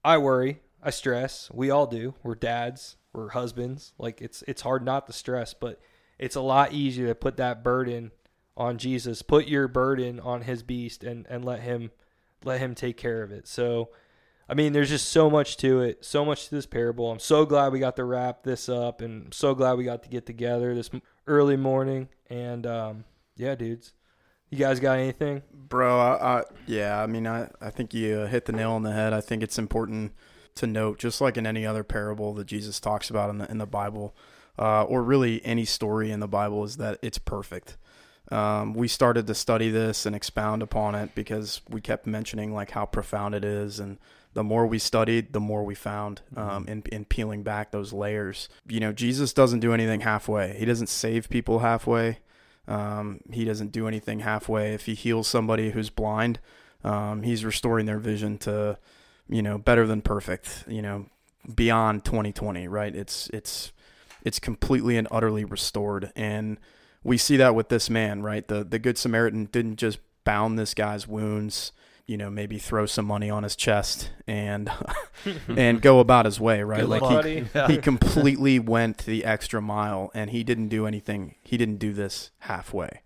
I 0.03 0.17
worry, 0.17 0.60
I 0.83 0.89
stress. 0.89 1.50
We 1.53 1.71
all 1.71 1.88
do. 1.88 2.15
We're 2.24 2.36
dads, 2.36 2.98
we're 3.13 3.29
husbands. 3.29 3.93
Like 3.98 4.21
it's 4.21 4.43
it's 4.50 4.63
hard 4.63 4.83
not 4.83 5.07
to 5.07 5.13
stress, 5.13 5.53
but 5.53 5.79
it's 6.19 6.36
a 6.36 6.41
lot 6.41 6.74
easier 6.74 7.07
to 7.07 7.15
put 7.15 7.38
that 7.38 7.63
burden 7.63 8.12
on 8.57 8.77
Jesus. 8.77 9.21
Put 9.21 9.48
your 9.48 9.69
burden 9.69 10.19
on 10.19 10.41
his 10.41 10.62
beast 10.62 11.05
and 11.05 11.25
and 11.29 11.45
let 11.45 11.62
him 11.62 11.91
let 12.43 12.60
him 12.60 12.75
take 12.75 12.98
care 12.98 13.24
of 13.24 13.31
it. 13.31 13.48
So 13.48 13.89
I 14.51 14.53
mean, 14.53 14.74
there's 14.74 14.89
just 14.89 15.07
so 15.07 15.29
much 15.29 15.55
to 15.57 15.79
it, 15.79 16.03
so 16.03 16.25
much 16.25 16.50
to 16.50 16.55
this 16.55 16.65
parable. 16.65 17.10
I'm 17.10 17.19
so 17.19 17.45
glad 17.45 17.71
we 17.71 17.79
got 17.79 17.95
to 17.95 18.03
wrap 18.03 18.43
this 18.43 18.67
up, 18.67 19.00
and 19.00 19.27
I'm 19.27 19.31
so 19.31 19.55
glad 19.55 19.77
we 19.77 19.86
got 19.86 20.03
to 20.03 20.10
get 20.10 20.25
together 20.25 20.75
this 20.75 20.89
early 21.25 21.55
morning. 21.55 22.10
And 22.29 22.67
um, 22.67 23.05
yeah, 23.38 23.55
dudes, 23.55 23.93
you 24.50 24.57
guys 24.57 24.81
got 24.81 25.00
anything? 25.00 25.41
Bro, 25.53 25.98
I, 25.98 26.39
I, 26.39 26.43
yeah, 26.67 27.01
I 27.01 27.07
mean, 27.07 27.27
I, 27.27 27.50
I 27.62 27.69
think 27.69 27.93
you 27.93 28.25
hit 28.25 28.43
the 28.43 28.51
nail 28.51 28.71
on 28.71 28.83
the 28.83 28.91
head. 28.91 29.13
I 29.13 29.21
think 29.21 29.41
it's 29.41 29.57
important 29.57 30.12
to 30.55 30.67
note, 30.67 31.00
just 31.00 31.21
like 31.21 31.38
in 31.38 31.48
any 31.48 31.65
other 31.65 31.86
parable 31.86 32.33
that 32.33 32.48
Jesus 32.48 32.81
talks 32.81 33.10
about 33.10 33.29
in 33.29 33.38
the 33.38 33.50
in 33.50 33.57
the 33.57 33.65
Bible, 33.65 34.13
uh, 34.60 34.83
or 34.83 35.01
really 35.01 35.43
any 35.45 35.63
story 35.63 36.12
in 36.12 36.19
the 36.19 36.27
Bible, 36.27 36.65
is 36.65 36.75
that 36.75 37.00
it's 37.01 37.17
perfect. 37.19 37.77
Um, 38.31 38.73
we 38.73 38.88
started 38.88 39.27
to 39.27 39.35
study 39.35 39.69
this 39.69 40.05
and 40.05 40.15
expound 40.15 40.61
upon 40.61 40.95
it 40.95 41.13
because 41.15 41.61
we 41.69 41.81
kept 41.81 42.07
mentioning 42.07 42.53
like 42.53 42.71
how 42.71 42.85
profound 42.85 43.35
it 43.35 43.43
is, 43.43 43.79
and 43.79 43.97
the 44.33 44.43
more 44.43 44.65
we 44.65 44.79
studied, 44.79 45.33
the 45.33 45.39
more 45.39 45.63
we 45.63 45.75
found 45.75 46.21
um, 46.38 46.65
in 46.67 46.83
in 46.91 47.05
peeling 47.05 47.43
back 47.43 47.71
those 47.71 47.91
layers. 47.91 48.47
You 48.67 48.79
know, 48.79 48.93
Jesus 48.93 49.33
doesn't 49.33 49.59
do 49.59 49.73
anything 49.73 50.01
halfway. 50.01 50.57
He 50.57 50.65
doesn't 50.65 50.88
save 50.88 51.29
people 51.29 51.59
halfway. 51.59 52.19
Um, 52.67 53.19
he 53.31 53.43
doesn't 53.43 53.71
do 53.71 53.88
anything 53.88 54.19
halfway. 54.19 54.73
If 54.73 54.85
he 54.85 54.93
heals 54.93 55.27
somebody 55.27 55.71
who's 55.71 55.89
blind, 55.89 56.39
um, 56.83 57.23
he's 57.23 57.43
restoring 57.43 57.85
their 57.85 58.00
vision 58.00 58.38
to, 58.39 58.77
you 59.27 59.41
know, 59.41 59.57
better 59.57 59.85
than 59.85 60.01
perfect. 60.01 60.63
You 60.67 60.81
know, 60.81 61.05
beyond 61.53 62.05
2020, 62.05 62.67
right? 62.67 62.95
It's 62.95 63.29
it's 63.33 63.73
it's 64.23 64.39
completely 64.39 64.97
and 64.97 65.07
utterly 65.11 65.43
restored, 65.43 66.11
and 66.15 66.57
we 67.03 67.17
see 67.17 67.38
that 67.38 67.55
with 67.55 67.70
this 67.70 67.89
man, 67.89 68.22
right? 68.22 68.48
The 68.48 68.63
the 68.63 68.79
good 68.79 68.98
Samaritan 68.98 69.46
didn't 69.51 69.77
just 69.77 70.00
bound 70.24 70.58
this 70.60 70.74
guy's 70.74 71.08
wounds, 71.08 71.72
you 72.05 72.15
know, 72.17 72.29
maybe 72.29 72.60
throw 72.60 72.86
some 72.86 73.05
money 73.05 73.29
on 73.29 73.43
his 73.43 73.55
chest 73.55 74.12
and 74.27 74.72
and 75.48 75.81
go 75.81 76.00
about 76.00 76.25
his 76.25 76.39
way, 76.39 76.62
right? 76.63 76.81
Good 76.81 76.89
like 76.89 77.01
luck, 77.01 77.25
he 77.25 77.41
buddy. 77.41 77.74
he 77.74 77.79
completely 77.81 78.60
went 78.60 79.00
the 79.00 79.25
extra 79.25 79.62
mile 79.62 80.12
and 80.13 80.29
he 80.29 80.43
didn't 80.43 80.67
do 80.70 80.86
anything 80.86 81.36
he 81.43 81.58
didn't 81.58 81.77
do 81.77 81.93
this 81.93 82.31
halfway 82.39 83.01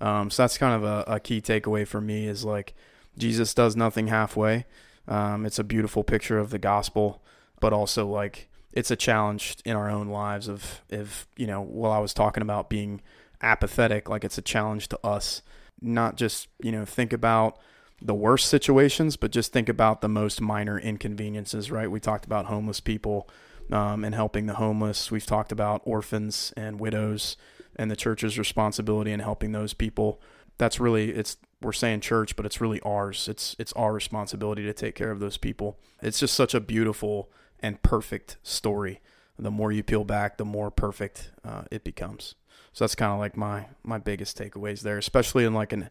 Um, 0.00 0.30
so 0.30 0.42
that's 0.42 0.58
kind 0.58 0.74
of 0.74 0.84
a, 0.84 1.14
a 1.14 1.20
key 1.20 1.40
takeaway 1.40 1.86
for 1.86 2.00
me 2.00 2.26
is 2.26 2.44
like 2.44 2.74
Jesus 3.16 3.54
does 3.54 3.74
nothing 3.76 4.08
halfway. 4.08 4.64
Um, 5.08 5.46
it's 5.46 5.58
a 5.58 5.64
beautiful 5.64 6.04
picture 6.04 6.38
of 6.38 6.50
the 6.50 6.58
gospel, 6.58 7.22
but 7.60 7.72
also 7.72 8.06
like 8.06 8.48
it's 8.72 8.90
a 8.90 8.96
challenge 8.96 9.56
in 9.64 9.74
our 9.74 9.90
own 9.90 10.08
lives 10.08 10.48
of 10.48 10.82
if 10.90 11.26
you 11.36 11.46
know 11.46 11.62
while 11.62 11.92
I 11.92 11.98
was 11.98 12.12
talking 12.12 12.42
about 12.42 12.68
being 12.68 13.00
apathetic, 13.42 14.08
like 14.08 14.24
it's 14.24 14.38
a 14.38 14.42
challenge 14.42 14.88
to 14.88 15.06
us 15.06 15.42
not 15.80 16.16
just 16.16 16.48
you 16.62 16.72
know 16.72 16.84
think 16.84 17.12
about 17.12 17.58
the 18.00 18.14
worst 18.14 18.48
situations, 18.48 19.16
but 19.16 19.32
just 19.32 19.52
think 19.52 19.68
about 19.68 20.00
the 20.00 20.08
most 20.08 20.40
minor 20.40 20.78
inconveniences. 20.78 21.70
Right? 21.70 21.90
We 21.90 22.00
talked 22.00 22.24
about 22.24 22.46
homeless 22.46 22.80
people 22.80 23.28
um, 23.72 24.04
and 24.04 24.14
helping 24.14 24.46
the 24.46 24.54
homeless. 24.54 25.10
We've 25.10 25.26
talked 25.26 25.52
about 25.52 25.82
orphans 25.84 26.52
and 26.56 26.80
widows 26.80 27.36
and 27.76 27.90
the 27.90 27.96
church's 27.96 28.38
responsibility 28.38 29.12
in 29.12 29.20
helping 29.20 29.52
those 29.52 29.74
people. 29.74 30.20
That's 30.58 30.80
really 30.80 31.10
it's 31.10 31.36
we're 31.60 31.72
saying 31.72 32.00
church, 32.00 32.36
but 32.36 32.46
it's 32.46 32.60
really 32.60 32.80
ours. 32.80 33.28
It's 33.28 33.56
it's 33.58 33.72
our 33.74 33.92
responsibility 33.92 34.62
to 34.64 34.72
take 34.72 34.94
care 34.94 35.10
of 35.10 35.20
those 35.20 35.36
people. 35.36 35.78
It's 36.02 36.18
just 36.18 36.34
such 36.34 36.54
a 36.54 36.60
beautiful 36.60 37.30
and 37.60 37.82
perfect 37.82 38.36
story. 38.42 39.00
The 39.40 39.50
more 39.52 39.70
you 39.70 39.84
peel 39.84 40.04
back, 40.04 40.36
the 40.36 40.44
more 40.44 40.70
perfect 40.70 41.30
uh, 41.44 41.62
it 41.70 41.84
becomes. 41.84 42.34
So 42.72 42.84
that's 42.84 42.94
kind 42.94 43.12
of 43.12 43.18
like 43.18 43.36
my 43.36 43.66
my 43.82 43.98
biggest 43.98 44.38
takeaways 44.38 44.80
there, 44.80 44.98
especially 44.98 45.44
in 45.44 45.54
like 45.54 45.72
an 45.72 45.90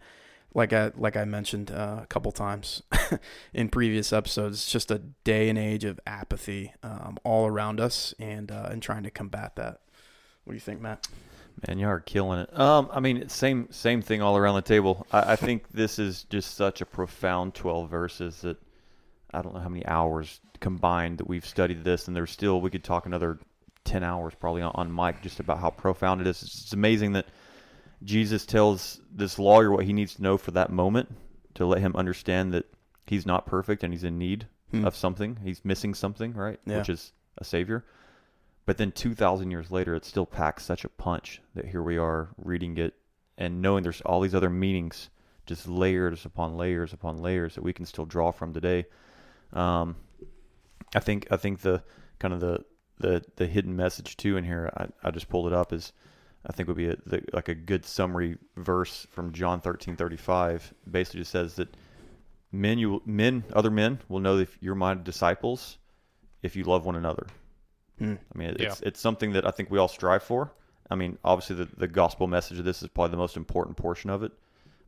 like 0.54 0.74
I 0.74 0.92
like 0.96 1.16
I 1.16 1.26
mentioned 1.26 1.72
uh, 1.72 2.00
a 2.04 2.08
couple 2.08 2.32
times 2.32 2.82
in 3.54 3.70
previous 3.70 4.14
episodes. 4.14 4.58
It's 4.58 4.72
just 4.72 4.92
a 4.92 5.00
day 5.24 5.50
and 5.50 5.58
age 5.58 5.84
of 5.84 6.00
apathy 6.08 6.74
um, 6.84 7.18
all 7.24 7.46
around 7.46 7.80
us, 7.80 8.14
and 8.20 8.52
uh, 8.52 8.70
and 8.72 8.82
trying 8.82 9.04
to 9.04 9.12
combat 9.12 9.56
that. 9.56 9.82
What 10.44 10.52
do 10.52 10.56
you 10.56 10.62
think, 10.62 10.82
Matt? 10.82 11.08
Man, 11.68 11.80
you 11.80 11.88
are 11.88 12.00
killing 12.00 12.40
it. 12.40 12.58
Um, 12.58 12.90
I 12.92 13.00
mean, 13.00 13.28
same 13.30 13.68
same 13.72 14.02
thing 14.02 14.22
all 14.22 14.38
around 14.38 14.56
the 14.56 14.62
table. 14.62 15.06
I, 15.12 15.34
I 15.34 15.36
think 15.36 15.70
this 15.72 16.00
is 16.00 16.24
just 16.24 16.56
such 16.56 16.82
a 16.82 16.86
profound 16.86 17.54
twelve 17.54 17.90
verses 17.90 18.42
that 18.42 18.58
I 19.34 19.42
don't 19.42 19.54
know 19.54 19.60
how 19.60 19.70
many 19.70 19.86
hours 19.86 20.40
combined 20.60 21.18
that 21.20 21.28
we've 21.28 21.46
studied 21.46 21.84
this, 21.84 22.08
and 22.08 22.16
there's 22.16 22.32
still 22.32 22.62
we 22.62 22.70
could 22.70 22.84
talk 22.84 23.06
another 23.06 23.40
ten 23.88 24.03
hours 24.03 24.34
probably 24.39 24.62
on, 24.62 24.72
on 24.75 24.94
mic 24.94 25.22
just 25.22 25.39
about 25.39 25.60
how 25.60 25.70
profound 25.72 26.22
it 26.22 26.27
is. 26.27 26.44
It's, 26.44 26.62
it's 26.63 26.74
amazing 26.74 27.13
that 27.13 27.25
Jesus 28.03 28.46
tells 28.46 29.00
this 29.12 29.39
lawyer 29.39 29.72
what 29.72 29.86
he 29.86 29.94
needs 29.94 30.15
to 30.15 30.22
know 30.22 30.38
for 30.38 30.51
that 30.51 30.72
moment 30.72 31.10
to 31.56 31.65
let 31.65 31.79
him 31.82 31.96
understand 31.96 32.53
that 32.53 32.65
he's 33.08 33.25
not 33.25 33.48
perfect 33.48 33.84
and 33.84 33.94
he's 33.94 34.03
in 34.03 34.17
need 34.17 34.48
Hmm. 34.72 34.86
of 34.86 34.98
something. 34.98 35.38
He's 35.44 35.63
missing 35.63 35.94
something, 35.94 36.34
right? 36.34 36.60
Yeah. 36.65 36.79
Which 36.79 36.89
is 36.89 37.13
a 37.38 37.46
savior. 37.46 37.86
But 38.65 38.77
then 38.77 38.91
2,000 38.91 39.50
years 39.50 39.72
later, 39.72 39.96
it 39.96 40.03
still 40.03 40.25
packs 40.25 40.65
such 40.65 40.84
a 40.84 40.89
punch 40.89 41.41
that 41.56 41.63
here 41.65 41.82
we 41.82 41.98
are 41.98 42.27
reading 42.38 42.77
it 42.77 42.94
and 43.38 43.62
knowing 43.62 43.84
there's 43.84 44.01
all 44.01 44.20
these 44.20 44.36
other 44.36 44.50
meanings, 44.50 45.10
just 45.46 45.70
layers 45.70 46.25
upon 46.25 46.58
layers 46.58 46.91
upon 46.91 47.20
layers 47.20 47.56
that 47.56 47.63
we 47.63 47.72
can 47.72 47.86
still 47.86 48.06
draw 48.06 48.32
from 48.32 48.53
today. 48.53 48.86
Um, 49.53 49.96
I 50.94 51.00
think 51.00 51.27
I 51.32 51.38
think 51.38 51.62
the 51.62 51.82
kind 52.20 52.34
of 52.34 52.41
the 52.41 52.65
the, 53.00 53.24
the 53.36 53.48
hidden 53.48 53.75
message 53.75 54.18
too 54.18 54.38
in 54.38 54.44
here, 54.44 54.72
I, 54.77 54.88
I 55.04 55.12
just 55.12 55.30
pulled 55.30 55.48
it 55.48 55.54
up 55.54 55.74
is 55.74 55.94
I 56.46 56.54
think 56.54 56.68
would 56.68 56.77
be 56.77 56.89
a, 56.89 56.96
the, 57.06 57.24
like 57.34 57.50
a 57.50 57.56
good 57.56 57.86
summary 57.86 58.38
verse 58.56 59.06
from 59.12 59.34
John 59.34 59.62
13:35. 59.62 60.62
Basically, 60.89 61.22
just 61.22 61.32
says 61.32 61.56
that 61.56 61.75
men 62.51 62.77
you 62.77 63.01
men 63.06 63.44
other 63.54 63.72
men 63.72 64.00
will 64.08 64.20
know 64.20 64.38
that 64.38 64.50
you're 64.62 64.75
my 64.75 64.94
disciples 64.94 65.77
if 66.42 66.56
you 66.56 66.63
love 66.63 66.86
one 66.86 66.96
another. 66.96 67.27
Hmm. 68.00 68.16
I 68.34 68.38
mean, 68.38 68.56
it's 68.60 68.82
it's 68.82 69.00
something 69.00 69.34
that 69.34 69.46
I 69.46 69.51
think 69.51 69.70
we 69.70 69.80
all 69.80 69.88
strive 69.88 70.24
for. 70.24 70.54
I 70.89 70.96
mean, 70.96 71.18
obviously 71.24 71.58
the, 71.58 71.68
the 71.75 71.88
gospel 71.88 72.27
message 72.27 72.60
of 72.60 72.66
this 72.66 72.82
is 72.82 72.88
probably 72.88 73.12
the 73.12 73.18
most 73.18 73.36
important 73.36 73.75
portion 73.75 74.10
of 74.10 74.24
it. 74.24 74.32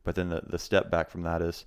But 0.04 0.16
then 0.16 0.30
the, 0.30 0.42
the 0.48 0.60
step 0.60 0.90
back 0.90 1.10
from 1.10 1.24
that 1.24 1.42
is 1.42 1.66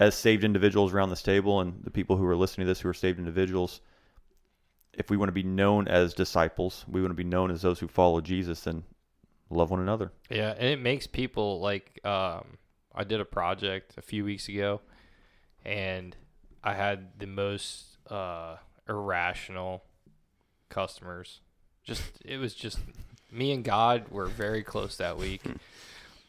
as 0.00 0.14
saved 0.14 0.44
individuals 0.44 0.94
around 0.94 1.10
this 1.10 1.22
table 1.22 1.60
and 1.60 1.82
the 1.84 1.90
people 1.90 2.16
who 2.16 2.24
are 2.26 2.36
listening 2.36 2.66
to 2.66 2.70
this 2.70 2.80
who 2.80 2.88
are 2.88 2.94
saved 2.94 3.18
individuals, 3.18 3.80
if 4.98 5.10
we 5.10 5.16
want 5.16 5.28
to 5.28 5.32
be 5.32 5.42
known 5.42 5.88
as 5.88 6.12
disciples, 6.14 6.84
we 6.88 7.00
want 7.00 7.10
to 7.10 7.14
be 7.16 7.24
known 7.24 7.50
as 7.50 7.62
those 7.62 7.78
who 7.78 7.88
follow 7.88 8.20
Jesus, 8.20 8.60
then 8.62 8.82
love 9.50 9.70
one 9.70 9.80
another. 9.80 10.12
Yeah, 10.28 10.54
and 10.58 10.66
it 10.68 10.80
makes 10.80 11.06
people 11.06 11.60
like 11.60 12.00
um, 12.04 12.58
I 12.94 13.04
did 13.04 13.20
a 13.20 13.24
project 13.24 13.94
a 13.96 14.02
few 14.02 14.24
weeks 14.24 14.48
ago, 14.48 14.80
and 15.64 16.16
I 16.62 16.74
had 16.74 17.18
the 17.18 17.26
most 17.26 17.96
uh, 18.10 18.56
irrational 18.88 19.84
customers. 20.68 21.40
Just 21.84 22.02
it 22.24 22.38
was 22.38 22.54
just 22.54 22.78
me 23.30 23.52
and 23.52 23.64
God 23.64 24.08
were 24.10 24.26
very 24.26 24.62
close 24.62 24.96
that 24.96 25.16
week. 25.16 25.42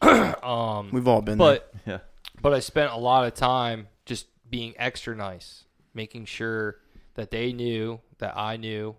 um, 0.00 0.90
We've 0.92 1.08
all 1.08 1.22
been 1.22 1.38
there. 1.38 1.60
but 1.60 1.72
Yeah. 1.86 1.98
but 2.40 2.54
I 2.54 2.60
spent 2.60 2.92
a 2.92 2.96
lot 2.96 3.26
of 3.26 3.34
time 3.34 3.88
just 4.06 4.26
being 4.48 4.74
extra 4.78 5.14
nice, 5.14 5.64
making 5.92 6.24
sure 6.26 6.76
that 7.14 7.30
they 7.30 7.52
knew 7.52 8.00
that 8.18 8.36
I 8.36 8.56
knew 8.56 8.96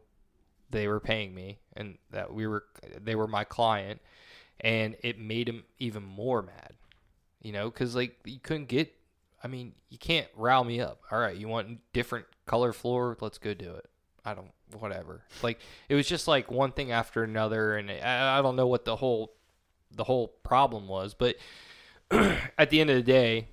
they 0.70 0.88
were 0.88 1.00
paying 1.00 1.34
me 1.34 1.60
and 1.76 1.98
that 2.12 2.34
we 2.34 2.48
were 2.48 2.66
they 3.04 3.16
were 3.16 3.28
my 3.28 3.44
client, 3.44 4.02
and 4.60 4.96
it 5.02 5.20
made 5.20 5.48
them 5.48 5.64
even 5.80 6.04
more 6.04 6.42
mad, 6.42 6.74
you 7.42 7.52
know, 7.52 7.70
because 7.70 7.96
like 7.96 8.18
you 8.26 8.40
couldn't 8.40 8.68
get. 8.68 8.94
I 9.44 9.48
mean, 9.48 9.74
you 9.90 9.98
can't 9.98 10.28
rile 10.36 10.64
me 10.64 10.80
up. 10.82 11.02
All 11.12 11.18
right, 11.18 11.36
you 11.36 11.48
want 11.48 11.80
different 11.94 12.28
color 12.46 12.74
floor? 12.74 13.18
Let's 13.20 13.40
go 13.40 13.56
do 13.56 13.74
it. 13.74 13.90
I 14.24 14.36
don't, 14.36 14.52
whatever. 14.80 15.24
Like 15.42 15.60
it 15.90 15.96
was 15.96 16.08
just 16.08 16.28
like 16.28 16.52
one 16.52 16.72
thing 16.72 16.92
after 16.92 17.24
another, 17.24 17.76
and 17.76 17.90
I, 17.90 18.38
I 18.38 18.42
don't 18.42 18.56
know 18.56 18.68
what 18.68 18.86
the 18.86 18.96
whole, 18.96 19.34
the 19.92 20.04
whole 20.04 20.28
problem 20.44 20.88
was, 20.88 21.14
but 21.14 21.38
at 22.12 22.70
the 22.70 22.82
end 22.82 22.90
of 22.90 22.98
the 22.98 23.04
day, 23.04 23.48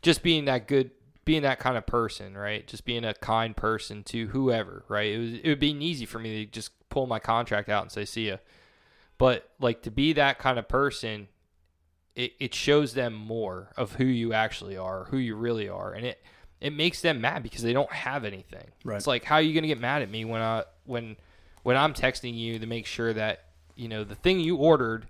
just 0.00 0.22
being 0.22 0.46
that 0.46 0.66
good, 0.68 0.90
being 1.26 1.42
that 1.42 1.58
kind 1.58 1.76
of 1.76 1.84
person, 1.84 2.38
right? 2.38 2.66
Just 2.66 2.86
being 2.86 3.04
a 3.04 3.12
kind 3.12 3.54
person 3.54 4.02
to 4.04 4.28
whoever, 4.28 4.84
right? 4.88 5.12
It 5.12 5.18
was 5.18 5.32
it 5.34 5.48
would 5.48 5.60
be 5.60 5.72
easy 5.72 6.06
for 6.06 6.18
me 6.18 6.46
to 6.46 6.50
just 6.50 6.70
pull 6.88 7.06
my 7.06 7.18
contract 7.18 7.68
out 7.68 7.82
and 7.82 7.92
say 7.92 8.06
see 8.06 8.28
ya, 8.28 8.36
but 9.18 9.50
like 9.60 9.82
to 9.82 9.90
be 9.90 10.14
that 10.14 10.38
kind 10.38 10.58
of 10.58 10.68
person, 10.68 11.28
it 12.14 12.32
it 12.40 12.54
shows 12.54 12.94
them 12.94 13.12
more 13.12 13.72
of 13.76 13.96
who 13.96 14.04
you 14.04 14.32
actually 14.32 14.78
are, 14.78 15.04
who 15.10 15.18
you 15.18 15.36
really 15.36 15.68
are, 15.68 15.92
and 15.92 16.06
it 16.06 16.24
it 16.60 16.72
makes 16.72 17.02
them 17.02 17.20
mad 17.20 17.42
because 17.42 17.60
they 17.60 17.74
don't 17.74 17.92
have 17.92 18.24
anything. 18.24 18.70
Right. 18.84 18.96
It's 18.96 19.06
like 19.06 19.24
how 19.24 19.34
are 19.34 19.42
you 19.42 19.52
gonna 19.52 19.66
get 19.66 19.80
mad 19.80 20.00
at 20.00 20.10
me 20.10 20.24
when 20.24 20.40
I 20.40 20.64
when 20.84 21.16
when 21.64 21.76
I'm 21.76 21.92
texting 21.92 22.38
you 22.38 22.60
to 22.60 22.66
make 22.66 22.86
sure 22.86 23.12
that 23.12 23.44
you 23.74 23.88
know 23.88 24.04
the 24.04 24.14
thing 24.14 24.40
you 24.40 24.56
ordered 24.56 25.08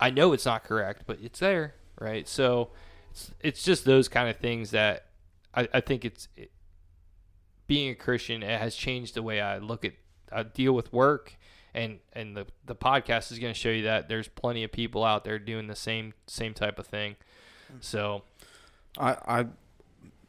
I 0.00 0.10
know 0.10 0.32
it's 0.32 0.46
not 0.46 0.64
correct, 0.64 1.04
but 1.06 1.18
it's 1.22 1.38
there, 1.38 1.74
right? 2.00 2.26
So 2.26 2.70
it's 3.12 3.30
it's 3.40 3.62
just 3.62 3.84
those 3.84 4.08
kind 4.08 4.28
of 4.28 4.36
things 4.38 4.72
that 4.72 5.04
I, 5.54 5.68
I 5.74 5.80
think 5.80 6.04
it's 6.04 6.28
it, 6.36 6.50
being 7.66 7.90
a 7.90 7.94
Christian 7.94 8.42
it 8.42 8.60
has 8.60 8.74
changed 8.74 9.14
the 9.14 9.22
way 9.22 9.40
I 9.40 9.58
look 9.58 9.84
at 9.84 9.92
I 10.32 10.42
deal 10.42 10.72
with 10.72 10.92
work 10.92 11.36
and 11.74 12.00
and 12.12 12.36
the 12.36 12.46
the 12.64 12.74
podcast 12.74 13.30
is 13.32 13.38
going 13.38 13.52
to 13.52 13.58
show 13.58 13.70
you 13.70 13.82
that 13.84 14.08
there's 14.08 14.28
plenty 14.28 14.64
of 14.64 14.72
people 14.72 15.04
out 15.04 15.24
there 15.24 15.38
doing 15.38 15.66
the 15.66 15.76
same 15.76 16.14
same 16.26 16.54
type 16.54 16.78
of 16.78 16.86
thing. 16.86 17.16
So 17.80 18.22
I, 18.98 19.16
I 19.26 19.46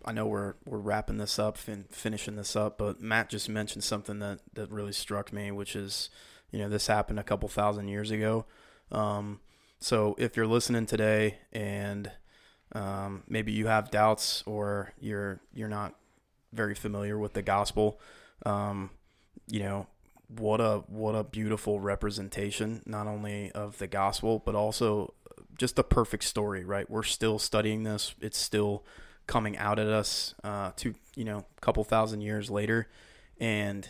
I 0.05 0.13
know 0.13 0.25
we're 0.25 0.55
we're 0.65 0.79
wrapping 0.79 1.17
this 1.17 1.39
up 1.39 1.57
and 1.67 1.87
finishing 1.89 2.35
this 2.35 2.55
up, 2.55 2.77
but 2.77 3.01
Matt 3.01 3.29
just 3.29 3.49
mentioned 3.49 3.83
something 3.83 4.19
that 4.19 4.39
that 4.53 4.71
really 4.71 4.93
struck 4.93 5.31
me, 5.33 5.51
which 5.51 5.75
is, 5.75 6.09
you 6.51 6.59
know, 6.59 6.69
this 6.69 6.87
happened 6.87 7.19
a 7.19 7.23
couple 7.23 7.49
thousand 7.49 7.87
years 7.87 8.11
ago. 8.11 8.45
Um, 8.91 9.39
so 9.79 10.15
if 10.17 10.35
you're 10.35 10.47
listening 10.47 10.85
today 10.85 11.39
and 11.51 12.11
um, 12.73 13.23
maybe 13.27 13.51
you 13.51 13.67
have 13.67 13.91
doubts 13.91 14.43
or 14.45 14.93
you're 14.99 15.39
you're 15.53 15.67
not 15.67 15.95
very 16.53 16.75
familiar 16.75 17.17
with 17.17 17.33
the 17.33 17.41
gospel, 17.41 17.99
um, 18.45 18.89
you 19.47 19.59
know, 19.59 19.87
what 20.27 20.61
a 20.61 20.83
what 20.87 21.15
a 21.15 21.23
beautiful 21.23 21.79
representation 21.79 22.81
not 22.85 23.07
only 23.07 23.51
of 23.51 23.77
the 23.79 23.87
gospel 23.87 24.41
but 24.45 24.55
also 24.55 25.13
just 25.57 25.75
the 25.75 25.83
perfect 25.83 26.23
story, 26.23 26.63
right? 26.63 26.89
We're 26.89 27.03
still 27.03 27.37
studying 27.37 27.83
this. 27.83 28.15
It's 28.19 28.37
still 28.37 28.83
coming 29.27 29.57
out 29.57 29.79
at 29.79 29.87
us 29.87 30.33
uh, 30.43 30.71
to 30.77 30.95
you 31.15 31.23
know 31.23 31.45
a 31.57 31.61
couple 31.61 31.83
thousand 31.83 32.21
years 32.21 32.49
later, 32.49 32.87
and 33.39 33.87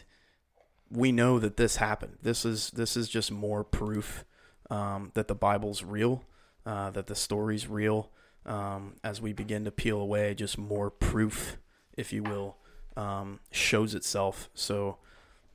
we 0.90 1.12
know 1.12 1.40
that 1.40 1.58
this 1.58 1.78
happened. 1.78 2.18
This 2.22 2.46
is 2.46 2.72
this 2.72 2.98
is 2.98 3.08
just 3.08 3.32
more 3.32 3.64
proof 3.64 4.26
um, 4.70 5.12
that 5.14 5.28
the 5.28 5.36
Bible's 5.36 5.84
real, 5.84 6.24
uh, 6.66 6.90
that 6.92 7.08
the 7.08 7.16
story's 7.16 7.68
real. 7.68 8.12
Um, 8.46 8.96
as 9.04 9.22
we 9.22 9.34
begin 9.34 9.66
to 9.66 9.72
peel 9.72 10.00
away, 10.00 10.34
just 10.34 10.58
more 10.58 10.90
proof, 10.90 11.58
if 11.96 12.12
you 12.12 12.24
will, 12.24 12.58
um, 12.98 13.40
shows 13.52 13.94
itself. 13.94 14.50
So 14.54 14.98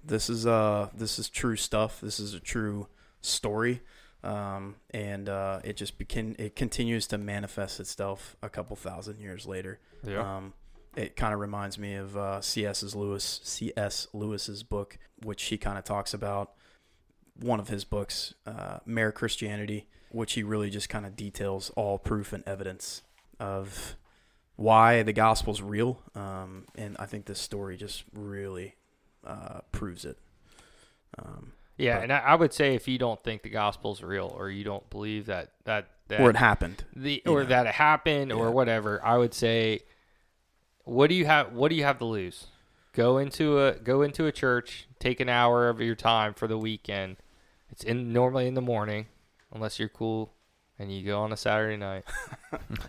this 0.05 0.31
is 0.31 0.47
uh 0.47 0.91
this 0.95 1.19
is 1.19 1.29
true 1.29 1.57
stuff. 1.57 2.01
This 2.01 2.21
is 2.21 2.33
a 2.33 2.41
true 2.41 2.87
story 3.21 3.81
um, 4.27 4.75
and 4.91 5.29
uh, 5.29 5.61
it 5.63 5.77
just 5.77 5.99
begin 5.99 6.35
it 6.39 6.57
continues 6.57 7.07
to 7.09 7.19
manifest 7.19 7.79
itself 7.79 8.37
a 8.43 8.49
couple 8.49 8.75
thousand 8.75 9.21
years 9.21 9.47
later. 9.47 9.79
Yeah. 10.03 10.37
Um, 10.37 10.55
it 10.97 11.15
kind 11.15 11.33
of 11.33 11.41
reminds 11.41 11.79
me 11.79 11.95
of 11.95 12.17
uh, 12.17 12.41
C.S. 12.41 12.95
Lewis 12.95 13.41
C.S. 13.45 14.09
Lewis's 14.13 14.63
book, 14.63 14.99
which 15.23 15.45
he 15.45 15.59
kind 15.59 15.79
of 15.79 15.85
talks 15.85 16.13
about. 16.13 16.53
One 17.39 17.61
of 17.61 17.69
his 17.69 17.85
books, 17.85 18.35
uh, 18.47 18.79
Mere 18.87 19.13
Christianity, 19.13 19.89
which 20.11 20.35
he 20.35 20.43
really 20.43 20.71
just 20.71 20.89
kind 20.89 21.05
of 21.07 21.17
details 21.17 21.71
all 21.77 21.99
proof 21.99 22.33
and 22.33 22.43
evidence 22.47 23.03
of 23.41 23.97
why 24.57 25.03
the 25.03 25.13
gospel's 25.13 25.61
real. 25.61 26.01
Um, 26.15 26.65
and 26.77 26.97
I 26.99 27.07
think 27.07 27.27
this 27.27 27.39
story 27.41 27.77
just 27.77 28.05
really 28.13 28.75
uh, 29.27 29.61
proves 29.73 30.05
it. 30.05 30.19
Um, 31.19 31.53
Yeah, 31.77 31.97
But- 31.97 32.03
and 32.05 32.13
I, 32.13 32.19
I 32.19 32.35
would 32.37 32.53
say 32.55 32.75
if 32.75 32.89
you 32.89 32.97
don't 32.99 33.23
think 33.23 33.43
the 33.43 33.51
gospel's 33.51 34.03
real 34.03 34.35
or 34.39 34.49
you 34.51 34.65
don't 34.65 34.89
believe 34.91 35.27
that 35.27 35.53
that, 35.65 35.89
that 36.09 36.21
or 36.21 36.31
it 36.31 36.37
happened. 36.37 36.85
the 36.95 37.23
or 37.27 37.43
know. 37.43 37.49
that 37.51 37.67
it 37.67 37.75
happened 37.75 38.33
or 38.33 38.51
whatever, 38.51 39.05
I 39.05 39.19
would 39.19 39.35
say 39.35 39.81
what 40.85 41.09
do 41.09 41.15
you 41.17 41.27
have 41.27 41.53
what 41.53 41.69
do 41.69 41.75
you 41.75 41.83
have 41.85 41.99
to 41.99 42.05
lose? 42.05 42.47
Go 42.95 43.19
into 43.19 43.61
a 43.61 43.73
go 43.75 44.01
into 44.03 44.25
a 44.27 44.33
church, 44.33 44.87
take 44.99 45.21
an 45.21 45.29
hour 45.29 45.69
of 45.69 45.81
your 45.81 45.95
time 45.97 46.33
for 46.33 46.47
the 46.47 46.57
weekend. 46.57 47.17
It's 47.71 47.83
in 47.85 48.13
normally 48.13 48.47
in 48.47 48.55
the 48.55 48.63
morning, 48.63 49.07
unless 49.53 49.79
you're 49.79 49.89
cool 49.89 50.33
and 50.79 50.93
you 50.95 51.05
go 51.05 51.21
on 51.21 51.33
a 51.33 51.37
Saturday 51.37 51.77
night. 51.77 52.05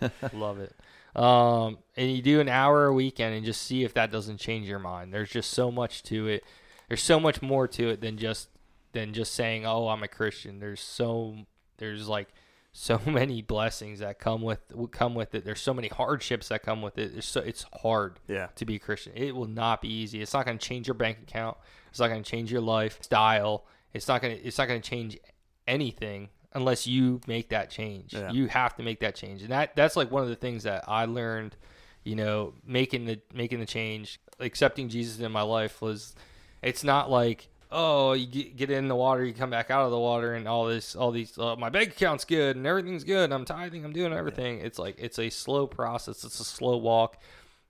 Love 0.32 0.60
it. 0.60 0.74
Um, 1.16 1.78
and 1.96 2.10
you 2.14 2.22
do 2.22 2.40
an 2.40 2.48
hour 2.48 2.86
a 2.86 2.92
weekend 2.92 3.34
and 3.34 3.44
just 3.44 3.62
see 3.62 3.82
if 3.84 3.94
that 3.94 4.12
doesn't 4.12 4.38
change 4.38 4.68
your 4.68 4.78
mind. 4.78 5.12
There's 5.12 5.30
just 5.30 5.50
so 5.50 5.70
much 5.70 6.02
to 6.04 6.28
it. 6.28 6.44
There's 6.88 7.02
so 7.02 7.18
much 7.18 7.42
more 7.42 7.66
to 7.68 7.88
it 7.88 8.00
than 8.00 8.18
just 8.18 8.48
than 8.92 9.12
just 9.12 9.32
saying, 9.34 9.66
"Oh, 9.66 9.88
I'm 9.88 10.02
a 10.02 10.08
Christian." 10.08 10.60
There's 10.60 10.80
so 10.80 11.36
there's 11.78 12.08
like 12.08 12.28
so 12.72 13.00
many 13.06 13.42
blessings 13.42 13.98
that 13.98 14.18
come 14.20 14.42
with 14.42 14.60
come 14.92 15.14
with 15.14 15.34
it. 15.34 15.44
There's 15.44 15.60
so 15.60 15.74
many 15.74 15.88
hardships 15.88 16.48
that 16.48 16.62
come 16.62 16.82
with 16.82 16.96
it. 16.98 17.12
There's 17.12 17.26
so 17.26 17.40
it's 17.40 17.64
hard 17.82 18.20
Yeah. 18.28 18.48
to 18.56 18.64
be 18.64 18.76
a 18.76 18.78
Christian. 18.78 19.12
It 19.16 19.34
will 19.34 19.48
not 19.48 19.80
be 19.82 19.88
easy. 19.88 20.20
It's 20.22 20.34
not 20.34 20.46
going 20.46 20.58
to 20.58 20.64
change 20.66 20.86
your 20.86 20.94
bank 20.94 21.18
account. 21.22 21.56
It's 21.90 21.98
not 22.00 22.08
going 22.08 22.22
to 22.22 22.30
change 22.30 22.52
your 22.52 22.60
lifestyle. 22.60 23.64
It's 23.92 24.06
not 24.08 24.22
going 24.22 24.36
to 24.36 24.42
it's 24.44 24.58
not 24.58 24.68
going 24.68 24.80
to 24.80 24.88
change 24.88 25.18
anything 25.66 26.28
unless 26.52 26.86
you 26.86 27.20
make 27.26 27.50
that 27.50 27.70
change. 27.70 28.14
Yeah. 28.14 28.30
You 28.30 28.46
have 28.48 28.76
to 28.76 28.82
make 28.82 29.00
that 29.00 29.14
change. 29.14 29.42
And 29.42 29.50
that 29.50 29.76
that's 29.76 29.96
like 29.96 30.10
one 30.10 30.22
of 30.22 30.28
the 30.28 30.36
things 30.36 30.64
that 30.64 30.84
I 30.88 31.04
learned, 31.04 31.56
you 32.04 32.16
know, 32.16 32.54
making 32.66 33.06
the 33.06 33.20
making 33.32 33.60
the 33.60 33.66
change, 33.66 34.20
accepting 34.40 34.88
Jesus 34.88 35.20
in 35.20 35.32
my 35.32 35.42
life 35.42 35.80
was 35.82 36.14
it's 36.62 36.84
not 36.84 37.10
like 37.10 37.48
oh, 37.70 38.12
you 38.12 38.26
get, 38.26 38.70
in 38.70 38.88
the 38.88 38.96
water, 38.96 39.24
you 39.24 39.34
come 39.34 39.50
back 39.50 39.70
out 39.70 39.84
of 39.84 39.90
the 39.90 39.98
water, 39.98 40.34
and 40.34 40.48
all 40.48 40.66
this, 40.66 40.96
all 40.96 41.10
these, 41.10 41.36
uh, 41.38 41.56
my 41.56 41.68
bank 41.68 41.90
account's 41.90 42.24
good 42.24 42.56
and 42.56 42.66
everything's 42.66 43.04
good. 43.04 43.32
I'm 43.32 43.44
tithing, 43.44 43.84
I'm 43.84 43.92
doing 43.92 44.12
everything. 44.12 44.60
It's 44.60 44.78
like 44.78 44.96
it's 44.98 45.18
a 45.18 45.30
slow 45.30 45.66
process. 45.66 46.24
It's 46.24 46.40
a 46.40 46.44
slow 46.44 46.76
walk. 46.76 47.20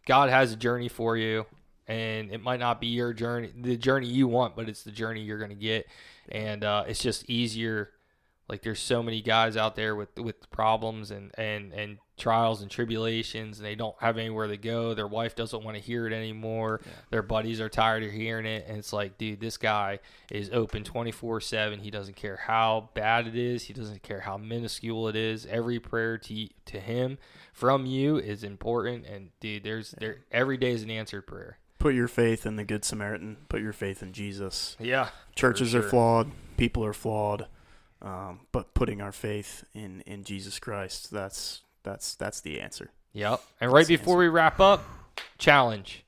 God 0.06 0.30
has 0.30 0.52
a 0.52 0.56
journey 0.56 0.88
for 0.88 1.16
you, 1.16 1.46
and 1.86 2.30
it 2.30 2.42
might 2.42 2.60
not 2.60 2.80
be 2.80 2.88
your 2.88 3.12
journey, 3.12 3.50
the 3.60 3.76
journey 3.76 4.06
you 4.06 4.28
want, 4.28 4.56
but 4.56 4.68
it's 4.68 4.82
the 4.82 4.92
journey 4.92 5.22
you're 5.22 5.38
going 5.38 5.50
to 5.50 5.56
get, 5.56 5.86
and 6.28 6.64
uh, 6.64 6.84
it's 6.86 7.02
just 7.02 7.28
easier. 7.28 7.90
Like 8.48 8.62
there's 8.62 8.80
so 8.80 9.02
many 9.02 9.20
guys 9.20 9.56
out 9.56 9.76
there 9.76 9.94
with 9.94 10.18
with 10.18 10.50
problems 10.50 11.10
and 11.10 11.30
and 11.36 11.72
and 11.72 11.98
trials 12.16 12.62
and 12.62 12.70
tribulations, 12.70 13.58
and 13.58 13.66
they 13.66 13.74
don't 13.74 13.94
have 14.00 14.18
anywhere 14.18 14.48
to 14.48 14.56
go. 14.56 14.94
Their 14.94 15.06
wife 15.06 15.36
doesn't 15.36 15.62
want 15.62 15.76
to 15.76 15.82
hear 15.82 16.06
it 16.06 16.12
anymore. 16.12 16.80
Their 17.10 17.22
buddies 17.22 17.60
are 17.60 17.68
tired 17.68 18.02
of 18.02 18.10
hearing 18.10 18.46
it, 18.46 18.66
and 18.66 18.78
it's 18.78 18.92
like, 18.92 19.18
dude, 19.18 19.40
this 19.40 19.56
guy 19.56 20.00
is 20.30 20.50
open 20.52 20.82
24 20.82 21.40
seven. 21.40 21.80
He 21.80 21.90
doesn't 21.90 22.16
care 22.16 22.36
how 22.36 22.90
bad 22.94 23.26
it 23.26 23.36
is. 23.36 23.64
He 23.64 23.72
doesn't 23.72 24.02
care 24.02 24.20
how 24.20 24.36
minuscule 24.36 25.08
it 25.08 25.16
is. 25.16 25.46
Every 25.46 25.78
prayer 25.78 26.18
to 26.18 26.48
to 26.66 26.80
him 26.80 27.18
from 27.52 27.86
you 27.86 28.16
is 28.16 28.42
important, 28.44 29.06
and 29.06 29.30
dude, 29.40 29.62
there's 29.64 29.92
there 29.98 30.20
every 30.32 30.56
day 30.56 30.72
is 30.72 30.82
an 30.82 30.90
answered 30.90 31.26
prayer. 31.26 31.58
Put 31.78 31.94
your 31.94 32.08
faith 32.08 32.44
in 32.44 32.56
the 32.56 32.64
Good 32.64 32.84
Samaritan. 32.84 33.36
Put 33.48 33.60
your 33.60 33.72
faith 33.72 34.02
in 34.02 34.12
Jesus. 34.12 34.76
Yeah, 34.80 35.10
Churches 35.36 35.72
For 35.72 35.78
are 35.78 35.82
flawed. 35.82 36.30
People 36.56 36.84
are 36.84 36.92
flawed. 36.92 37.46
Um, 38.00 38.40
but 38.52 38.74
putting 38.74 39.00
our 39.00 39.12
faith 39.12 39.64
in, 39.74 40.02
in 40.02 40.24
Jesus 40.24 40.58
Christ, 40.58 41.10
that's 41.10 41.62
that's 41.82 42.14
that's 42.14 42.40
the 42.40 42.60
answer. 42.60 42.90
Yep. 43.12 43.40
And 43.60 43.72
right 43.72 43.86
the 43.86 43.96
before 43.96 44.16
we 44.16 44.28
wrap 44.28 44.60
up, 44.60 44.84
challenge. 45.38 46.04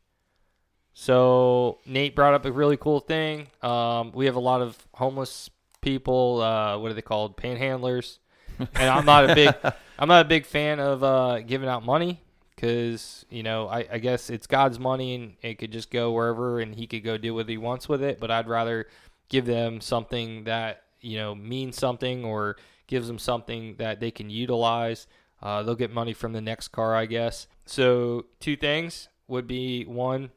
So 0.92 1.78
Nate 1.86 2.14
brought 2.14 2.34
up 2.34 2.44
a 2.44 2.52
really 2.52 2.76
cool 2.76 3.00
thing. 3.00 3.46
Um, 3.62 4.12
we 4.12 4.26
have 4.26 4.36
a 4.36 4.40
lot 4.40 4.60
of 4.60 4.76
homeless 4.94 5.50
people. 5.80 6.42
Uh, 6.42 6.78
what 6.78 6.90
are 6.90 6.94
they 6.94 7.02
called? 7.02 7.36
Panhandlers. 7.36 8.18
And 8.58 8.90
I'm 8.90 9.06
not 9.06 9.30
a 9.30 9.34
big, 9.34 9.54
I'm 9.98 10.08
not 10.08 10.26
a 10.26 10.28
big 10.28 10.44
fan 10.44 10.78
of 10.78 11.02
uh, 11.02 11.40
giving 11.40 11.68
out 11.68 11.84
money 11.84 12.20
because 12.54 13.24
you 13.30 13.42
know 13.42 13.68
I, 13.68 13.86
I 13.90 13.98
guess 13.98 14.28
it's 14.28 14.46
God's 14.46 14.78
money 14.78 15.14
and 15.14 15.32
it 15.40 15.54
could 15.54 15.72
just 15.72 15.90
go 15.90 16.12
wherever 16.12 16.60
and 16.60 16.74
He 16.74 16.86
could 16.86 17.02
go 17.02 17.16
do 17.16 17.34
what 17.34 17.48
He 17.48 17.56
wants 17.56 17.88
with 17.88 18.02
it. 18.02 18.20
But 18.20 18.30
I'd 18.30 18.48
rather 18.48 18.86
give 19.30 19.46
them 19.46 19.80
something 19.80 20.44
that 20.44 20.82
you 21.00 21.18
know 21.18 21.34
means 21.34 21.76
something 21.76 22.24
or 22.24 22.56
gives 22.86 23.06
them 23.06 23.18
something 23.18 23.76
that 23.78 24.00
they 24.00 24.10
can 24.10 24.30
utilize. 24.30 25.06
Uh, 25.42 25.62
they'll 25.62 25.74
get 25.74 25.92
money 25.92 26.12
from 26.12 26.32
the 26.32 26.40
next 26.40 26.68
car, 26.68 26.94
I 26.94 27.06
guess. 27.06 27.46
So 27.64 28.26
two 28.40 28.56
things 28.56 29.08
would 29.28 29.46
be 29.46 29.84
one. 29.84 30.30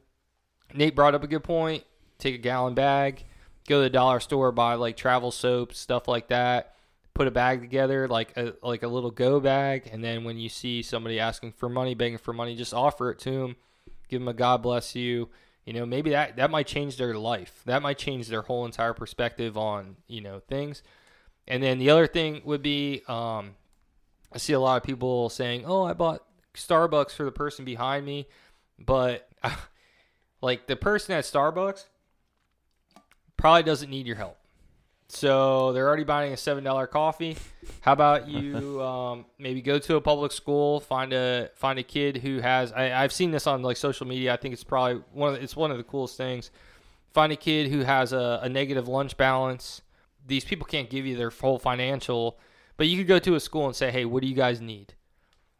Nate 0.72 0.94
brought 0.94 1.14
up 1.14 1.22
a 1.22 1.26
good 1.26 1.44
point. 1.44 1.84
Take 2.18 2.36
a 2.36 2.38
gallon 2.38 2.74
bag, 2.74 3.24
go 3.68 3.78
to 3.78 3.82
the 3.82 3.90
dollar 3.90 4.20
store, 4.20 4.52
buy 4.52 4.74
like 4.74 4.96
travel 4.96 5.30
soap, 5.30 5.74
stuff 5.74 6.08
like 6.08 6.28
that. 6.28 6.74
Put 7.12 7.26
a 7.26 7.30
bag 7.30 7.60
together, 7.60 8.08
like 8.08 8.36
a 8.36 8.54
like 8.62 8.82
a 8.82 8.88
little 8.88 9.10
go 9.10 9.40
bag, 9.40 9.88
and 9.92 10.02
then 10.02 10.24
when 10.24 10.38
you 10.38 10.48
see 10.48 10.82
somebody 10.82 11.20
asking 11.20 11.52
for 11.52 11.68
money, 11.68 11.94
begging 11.94 12.18
for 12.18 12.32
money, 12.32 12.56
just 12.56 12.74
offer 12.74 13.10
it 13.10 13.18
to 13.20 13.30
them. 13.30 13.56
Give 14.08 14.20
them 14.20 14.28
a 14.28 14.34
God 14.34 14.62
bless 14.62 14.96
you. 14.96 15.28
You 15.64 15.72
know, 15.72 15.86
maybe 15.86 16.10
that 16.10 16.36
that 16.36 16.50
might 16.50 16.66
change 16.66 16.96
their 16.96 17.14
life. 17.14 17.62
That 17.64 17.82
might 17.82 17.98
change 17.98 18.28
their 18.28 18.42
whole 18.42 18.66
entire 18.66 18.92
perspective 18.92 19.56
on 19.56 19.96
you 20.06 20.20
know 20.20 20.40
things. 20.40 20.82
And 21.46 21.62
then 21.62 21.78
the 21.78 21.90
other 21.90 22.06
thing 22.06 22.42
would 22.44 22.62
be, 22.62 23.02
um, 23.06 23.54
I 24.32 24.38
see 24.38 24.52
a 24.52 24.60
lot 24.60 24.76
of 24.76 24.82
people 24.82 25.28
saying, 25.30 25.64
"Oh, 25.66 25.84
I 25.84 25.94
bought 25.94 26.22
Starbucks 26.54 27.12
for 27.12 27.24
the 27.24 27.32
person 27.32 27.64
behind 27.64 28.04
me," 28.04 28.28
but 28.78 29.28
like 30.42 30.66
the 30.66 30.76
person 30.76 31.14
at 31.14 31.24
Starbucks 31.24 31.84
probably 33.36 33.62
doesn't 33.62 33.90
need 33.90 34.06
your 34.06 34.16
help. 34.16 34.36
So 35.08 35.72
they're 35.72 35.86
already 35.86 36.04
buying 36.04 36.32
a 36.32 36.36
seven 36.36 36.64
dollar 36.64 36.86
coffee. 36.86 37.36
How 37.80 37.92
about 37.92 38.28
you 38.28 38.82
um, 38.82 39.26
maybe 39.38 39.60
go 39.62 39.78
to 39.78 39.96
a 39.96 40.00
public 40.00 40.32
school, 40.32 40.80
find 40.80 41.12
a 41.12 41.50
find 41.54 41.78
a 41.78 41.82
kid 41.82 42.18
who 42.18 42.40
has 42.40 42.72
I, 42.72 42.92
I've 42.92 43.12
seen 43.12 43.30
this 43.30 43.46
on 43.46 43.62
like 43.62 43.76
social 43.76 44.06
media. 44.06 44.32
I 44.32 44.36
think 44.36 44.54
it's 44.54 44.64
probably 44.64 45.02
one 45.12 45.34
of 45.34 45.42
it's 45.42 45.56
one 45.56 45.70
of 45.70 45.76
the 45.76 45.84
coolest 45.84 46.16
things. 46.16 46.50
Find 47.12 47.32
a 47.32 47.36
kid 47.36 47.70
who 47.70 47.80
has 47.80 48.12
a, 48.12 48.40
a 48.42 48.48
negative 48.48 48.88
lunch 48.88 49.16
balance. 49.16 49.82
These 50.26 50.44
people 50.44 50.66
can't 50.66 50.90
give 50.90 51.06
you 51.06 51.16
their 51.16 51.30
full 51.30 51.58
financial, 51.58 52.38
but 52.76 52.88
you 52.88 52.96
could 52.98 53.06
go 53.06 53.18
to 53.18 53.34
a 53.34 53.40
school 53.40 53.66
and 53.66 53.76
say, 53.76 53.90
"Hey, 53.90 54.04
what 54.04 54.22
do 54.22 54.28
you 54.28 54.34
guys 54.34 54.60
need?" 54.60 54.94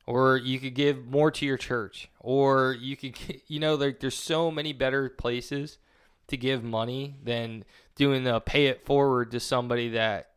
Or 0.06 0.36
you 0.36 0.58
could 0.58 0.74
give 0.74 1.06
more 1.06 1.30
to 1.30 1.46
your 1.46 1.56
church, 1.56 2.10
or 2.20 2.76
you 2.78 2.96
could, 2.96 3.16
you 3.46 3.60
know, 3.60 3.76
there, 3.76 3.94
there's 3.98 4.16
so 4.16 4.50
many 4.50 4.72
better 4.72 5.08
places 5.08 5.78
to 6.28 6.36
give 6.36 6.64
money 6.64 7.16
than 7.22 7.64
doing 7.96 8.24
the 8.24 8.40
pay 8.40 8.66
it 8.66 8.84
forward 8.84 9.30
to 9.32 9.40
somebody 9.40 9.90
that 9.90 10.30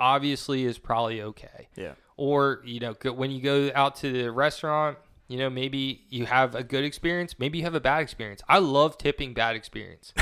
obviously 0.00 0.64
is 0.64 0.78
probably 0.78 1.22
okay. 1.22 1.68
Yeah. 1.76 1.92
Or, 2.16 2.62
you 2.64 2.80
know, 2.80 2.94
when 3.12 3.30
you 3.30 3.40
go 3.40 3.70
out 3.74 3.96
to 3.96 4.12
the 4.12 4.30
restaurant, 4.30 4.98
you 5.28 5.38
know, 5.38 5.50
maybe 5.50 6.06
you 6.08 6.26
have 6.26 6.54
a 6.54 6.64
good 6.64 6.84
experience, 6.84 7.38
maybe 7.38 7.58
you 7.58 7.64
have 7.64 7.74
a 7.74 7.80
bad 7.80 8.00
experience. 8.00 8.40
I 8.48 8.58
love 8.58 8.98
tipping 8.98 9.34
bad 9.34 9.56
experience 9.56 10.12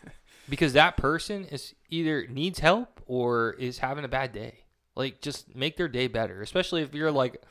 because 0.48 0.72
that 0.72 0.96
person 0.96 1.44
is 1.44 1.74
either 1.88 2.26
needs 2.26 2.58
help 2.58 3.00
or 3.06 3.52
is 3.58 3.78
having 3.78 4.04
a 4.04 4.08
bad 4.08 4.32
day. 4.32 4.64
Like, 4.94 5.20
just 5.20 5.54
make 5.54 5.76
their 5.76 5.88
day 5.88 6.08
better, 6.08 6.42
especially 6.42 6.82
if 6.82 6.94
you're 6.94 7.12
like 7.12 7.42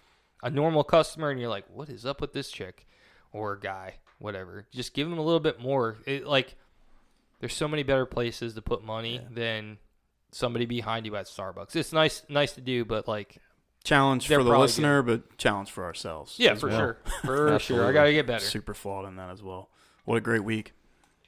a 0.44 0.50
normal 0.50 0.84
customer 0.84 1.30
and 1.30 1.40
you're 1.40 1.50
like, 1.50 1.66
what 1.72 1.90
is 1.90 2.06
up 2.06 2.20
with 2.20 2.34
this 2.34 2.52
chick 2.52 2.86
or 3.32 3.56
guy, 3.56 3.96
whatever. 4.20 4.68
Just 4.72 4.94
give 4.94 5.10
them 5.10 5.20
a 5.20 5.24
little 5.24 5.40
bit 5.40 5.60
more. 5.60 5.98
It, 6.06 6.26
like, 6.26 6.56
there's 7.46 7.54
so 7.54 7.68
many 7.68 7.84
better 7.84 8.08
places 8.08 8.56
to 8.56 8.62
put 8.64 8.84
money 8.84 9.22
than 9.30 9.78
somebody 10.32 10.66
behind 10.66 11.06
you 11.06 11.16
at 11.16 11.28
Starbucks. 11.28 11.76
It's 11.76 11.94
nice, 11.94 12.24
nice 12.28 12.54
to 12.54 12.62
do, 12.62 12.84
but 12.86 13.08
like, 13.08 13.38
Challenge 13.84 14.26
for 14.26 14.38
the 14.38 14.50
probably 14.50 14.62
listener, 14.62 15.04
but 15.04 15.38
challenge 15.38 15.70
for 15.70 15.84
ourselves. 15.84 16.34
yeah, 16.40 16.56
for 16.56 16.70
well. 16.70 16.78
sure, 16.80 16.98
for 17.24 17.60
sure. 17.60 17.86
I 17.88 17.92
gotta 17.92 18.14
get 18.14 18.26
better. 18.26 18.44
Super 18.44 18.74
flawed 18.74 19.08
in 19.08 19.18
that 19.18 19.30
as 19.30 19.44
well. 19.44 19.70
What 20.06 20.16
a 20.16 20.22
great 20.22 20.44
week. 20.44 20.74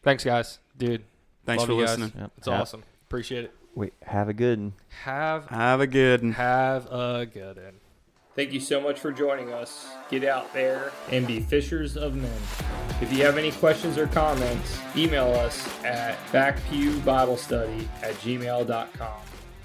Thanks, 0.02 0.24
guys, 0.24 0.58
dude. 0.76 1.04
Thanks 1.46 1.62
love 1.62 1.68
for 1.68 1.74
you 1.74 1.82
listening. 1.82 2.12
Yep. 2.18 2.32
It's 2.40 2.48
Have- 2.48 2.62
awesome. 2.62 2.84
Appreciate 3.06 3.44
it. 3.46 3.52
Wait, 3.76 3.94
have 4.02 4.28
a 4.28 4.34
good 4.34 4.58
one. 4.58 4.74
Have 5.04 5.46
Have 5.50 5.82
a 5.82 5.86
good 5.88 6.24
one. 6.24 6.32
have 6.32 6.88
a 6.88 7.28
good 7.32 7.58
one. 7.58 7.74
Thank 8.38 8.54
you 8.54 8.60
so 8.60 8.80
much 8.80 9.00
for 9.00 9.12
joining 9.12 9.52
us. 9.52 9.88
Get 10.12 10.24
out 10.24 10.54
there 10.54 10.92
and 11.10 11.26
be 11.26 11.40
fishers 11.40 11.98
of 11.98 12.16
men. 12.16 12.40
If 13.02 13.12
you 13.12 13.26
have 13.26 13.36
any 13.36 13.52
questions 13.52 13.98
or 13.98 14.06
comments, 14.06 14.80
email 14.96 15.34
us 15.34 15.68
at 15.84 16.20
backpewbiblestudy 16.28 17.88
at 18.04 18.14
gmail.com. 18.18 19.22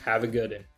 Have 0.06 0.24
a 0.24 0.26
good 0.26 0.52
one. 0.52 0.71